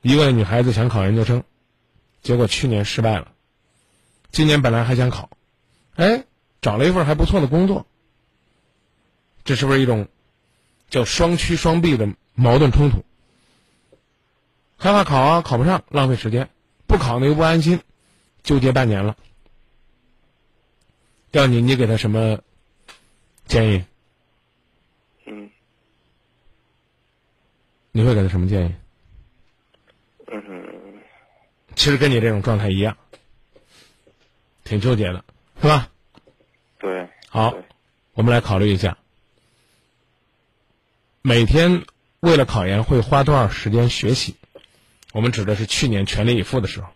[0.00, 1.44] 一个女孩子想考研究生，
[2.22, 3.32] 结果去年失败了，
[4.30, 5.28] 今年本来还想考，
[5.96, 6.24] 哎，
[6.62, 7.86] 找了一份还不错的工作。
[9.48, 10.06] 这是不是一种
[10.90, 13.02] 叫双趋双避的矛盾冲突？
[14.76, 16.44] 害怕考啊，考不上，浪费时间；
[16.86, 17.80] 不考呢又不安心，
[18.42, 19.16] 纠结半年了。
[21.30, 22.38] 要你，你给他什么
[23.46, 23.82] 建议？
[25.24, 25.50] 嗯
[27.90, 28.74] 你会给他什么建议？
[30.30, 31.00] 嗯
[31.74, 32.98] 其实跟你这种状态一样，
[34.64, 35.24] 挺纠结的，
[35.62, 35.88] 是吧？
[36.78, 37.56] 对，好，
[38.12, 38.98] 我们来考虑一下，
[41.28, 41.84] 每天
[42.20, 44.36] 为了考研会花多少时间学习？
[45.12, 46.86] 我们指的是去年全力以赴的时候，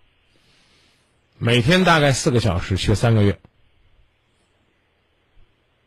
[1.36, 3.38] 每天大概四个小时学三个月，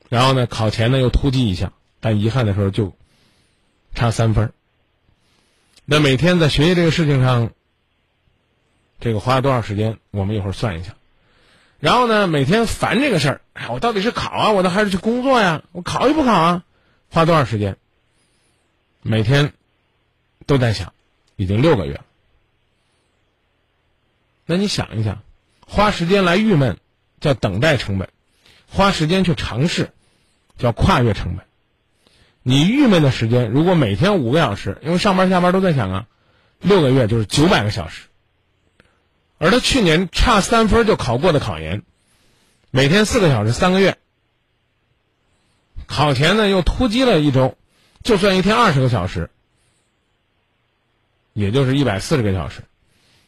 [0.10, 2.96] 然后呢，考前呢又突击一下，但遗憾的时候就
[3.96, 4.54] 差三分。
[5.84, 7.50] 那每天在学习这个事情上，
[9.00, 9.98] 这个花了多少时间？
[10.12, 10.94] 我们一会儿算一下。
[11.80, 15.64] 然后呢，每天烦这个事儿，哎，我到底是考啊，我呢还是去工作呀？
[15.72, 16.64] 我考与不考啊？
[17.10, 17.78] 花多少时间？
[19.08, 19.54] 每天
[20.48, 20.92] 都在想，
[21.36, 22.06] 已经六个月了。
[24.48, 25.22] 那你想一想，
[25.68, 26.80] 花时间来郁闷，
[27.20, 28.08] 叫等待成本；
[28.68, 29.92] 花时间去尝试，
[30.58, 31.46] 叫跨越成本。
[32.42, 36.08] 你郁闷的时间，如果每天五个小时，因为上班下班都在想啊，
[36.60, 38.08] 六个月就是九百个小时。
[39.38, 41.84] 而他去年差三分就考过的考研，
[42.72, 44.00] 每天四个小时，三个月。
[45.86, 47.56] 考前呢又突击了一周，
[48.06, 49.32] 就算一天二十个小时，
[51.34, 52.62] 也就是一百四十个小时，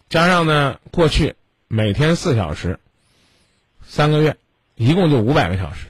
[0.08, 1.34] 加上呢过去
[1.68, 2.80] 每天四小时，
[3.88, 4.38] 三个月，
[4.76, 5.88] 一共就五百个小时。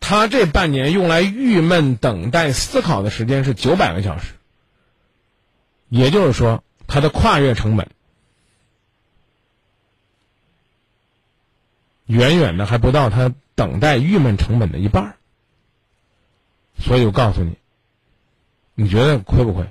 [0.00, 4.32] 他这半年用来郁闷、等待、思考的时间是九百个小时，
[5.90, 7.90] 也就是说，他的跨越成本。
[12.06, 15.16] 远远的还不到他等待郁闷成本的一半儿
[16.80, 17.56] 所以我告诉你，
[18.74, 19.70] 你觉得亏不亏？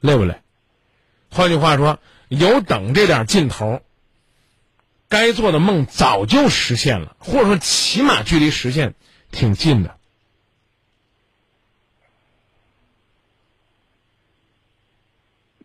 [0.00, 0.40] 累不累？
[1.30, 3.82] 换句话说，有等这点劲头，
[5.08, 8.94] 该做的梦早就实现了，或者说起码距离实现
[9.30, 9.98] 挺近的。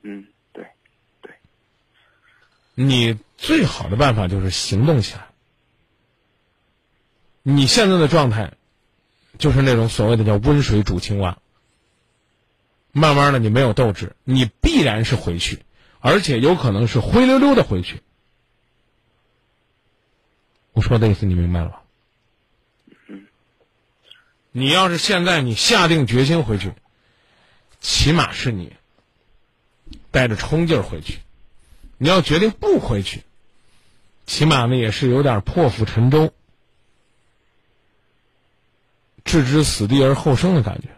[0.01, 0.67] 嗯，对，
[1.21, 1.35] 对。
[2.73, 5.27] 你最好的办法就是行动起来。
[7.43, 8.53] 你现在的状态，
[9.41, 11.39] 就是那种所谓的叫温水煮青蛙。
[12.91, 15.63] 慢慢的，你没有斗志，你必然是回去，
[15.99, 18.01] 而且有可能是灰溜溜的回去。
[20.73, 21.81] 我说的意思你明白了吧？
[24.51, 26.73] 你要是现在你下定决心回去，
[27.79, 28.73] 起码是你
[30.11, 31.15] 带着冲劲儿回去；
[31.97, 33.23] 你要决定不回去，
[34.27, 36.31] 起码呢也是有点破釜沉舟。
[39.23, 40.89] 置之死地而后生的感觉，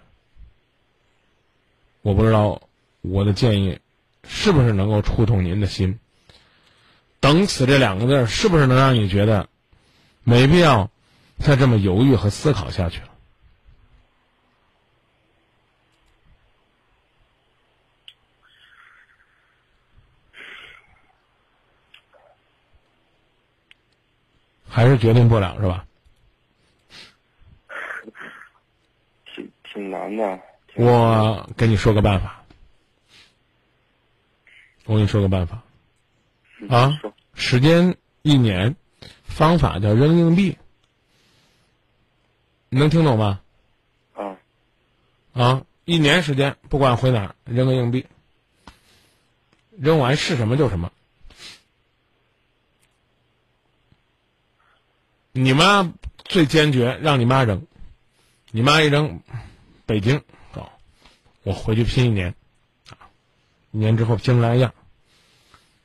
[2.01, 2.61] 我不知道
[3.01, 3.79] 我的建议
[4.27, 5.99] 是不是能够触动您的心。
[7.19, 9.47] 等死这两个字是不是能让你觉得
[10.23, 10.89] 没必要
[11.39, 13.09] 再这么犹豫和思考下去了？
[24.67, 25.85] 还是决定不了是吧？
[29.73, 30.39] 挺难的。
[30.75, 32.43] 我跟你说个办法，
[34.85, 35.63] 我跟你说个办法，
[36.69, 36.99] 啊，
[37.33, 38.75] 时间一年，
[39.23, 40.57] 方法叫扔硬币，
[42.69, 43.41] 你能听懂吗？
[44.13, 44.37] 啊，
[45.33, 48.05] 啊，一年时间，不管回哪儿扔个硬币，
[49.77, 50.91] 扔完是什么就什么。
[55.31, 55.91] 你妈
[56.25, 57.65] 最坚决，让你妈扔，
[58.51, 59.21] 你妈一扔。
[59.85, 60.21] 北京，
[60.53, 60.69] 哦，
[61.43, 62.35] 我回去拼一年，
[62.89, 63.11] 啊，
[63.71, 64.73] 一年之后拼出来样，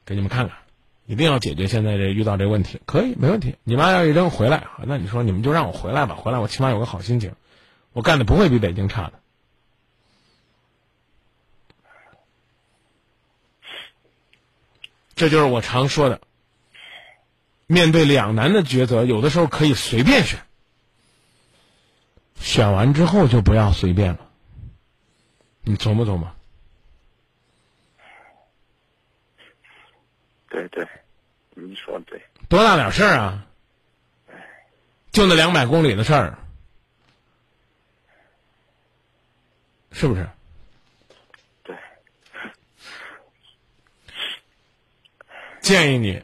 [0.04, 0.56] 给你们看看，
[1.06, 3.56] 一定要解决现在这遇到这问题，可以没问题。
[3.64, 7.34] 你妈要一扔回来，那你说你们就让我回来吧，回来我起码有个好心情，
[7.92, 9.14] 我干的不会比北京差的。
[15.16, 16.20] 这就是我常说的，
[17.66, 20.38] 面对两难的抉择，有的时候可以随便选。
[22.40, 24.30] 选完之后就不要随便了，
[25.62, 26.34] 你琢磨琢磨。
[30.48, 30.86] 对对，
[31.54, 32.22] 你说的对。
[32.48, 33.46] 多大点事儿啊？
[35.10, 36.38] 就那两百公里的事儿，
[39.92, 40.28] 是不是？
[41.62, 41.76] 对。
[45.60, 46.22] 建议你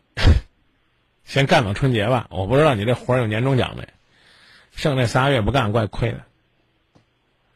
[1.24, 2.26] 先干到春节吧。
[2.30, 3.86] 我不知道你这活儿有年终奖没。
[4.74, 6.24] 剩那仨月不干，怪亏的。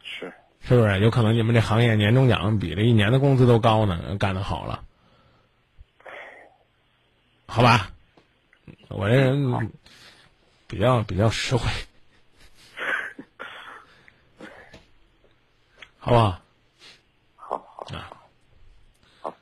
[0.03, 1.01] 是，是不是？
[1.01, 4.17] 有可能你们这行业年终奖比这一年的工资都高呢？
[4.19, 4.85] 干得好了，
[7.47, 7.91] 好吧？
[8.89, 9.71] 我这人
[10.67, 11.71] 比较比较实惠，
[15.99, 16.41] 好不好？
[17.37, 18.11] 好好啊，
[19.21, 19.35] 好，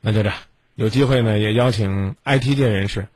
[0.00, 0.38] 那就这样。
[0.76, 3.08] 有机会呢，也邀请 IT 界人士，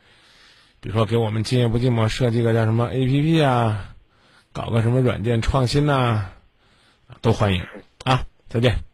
[0.81, 3.90] 比如说给我们今夜不寂寞设计个叫什么 APP 啊。
[4.53, 6.31] 搞个什么软件创新呐，
[7.21, 7.65] 都欢迎
[8.05, 8.25] 啊！
[8.49, 8.90] 再见。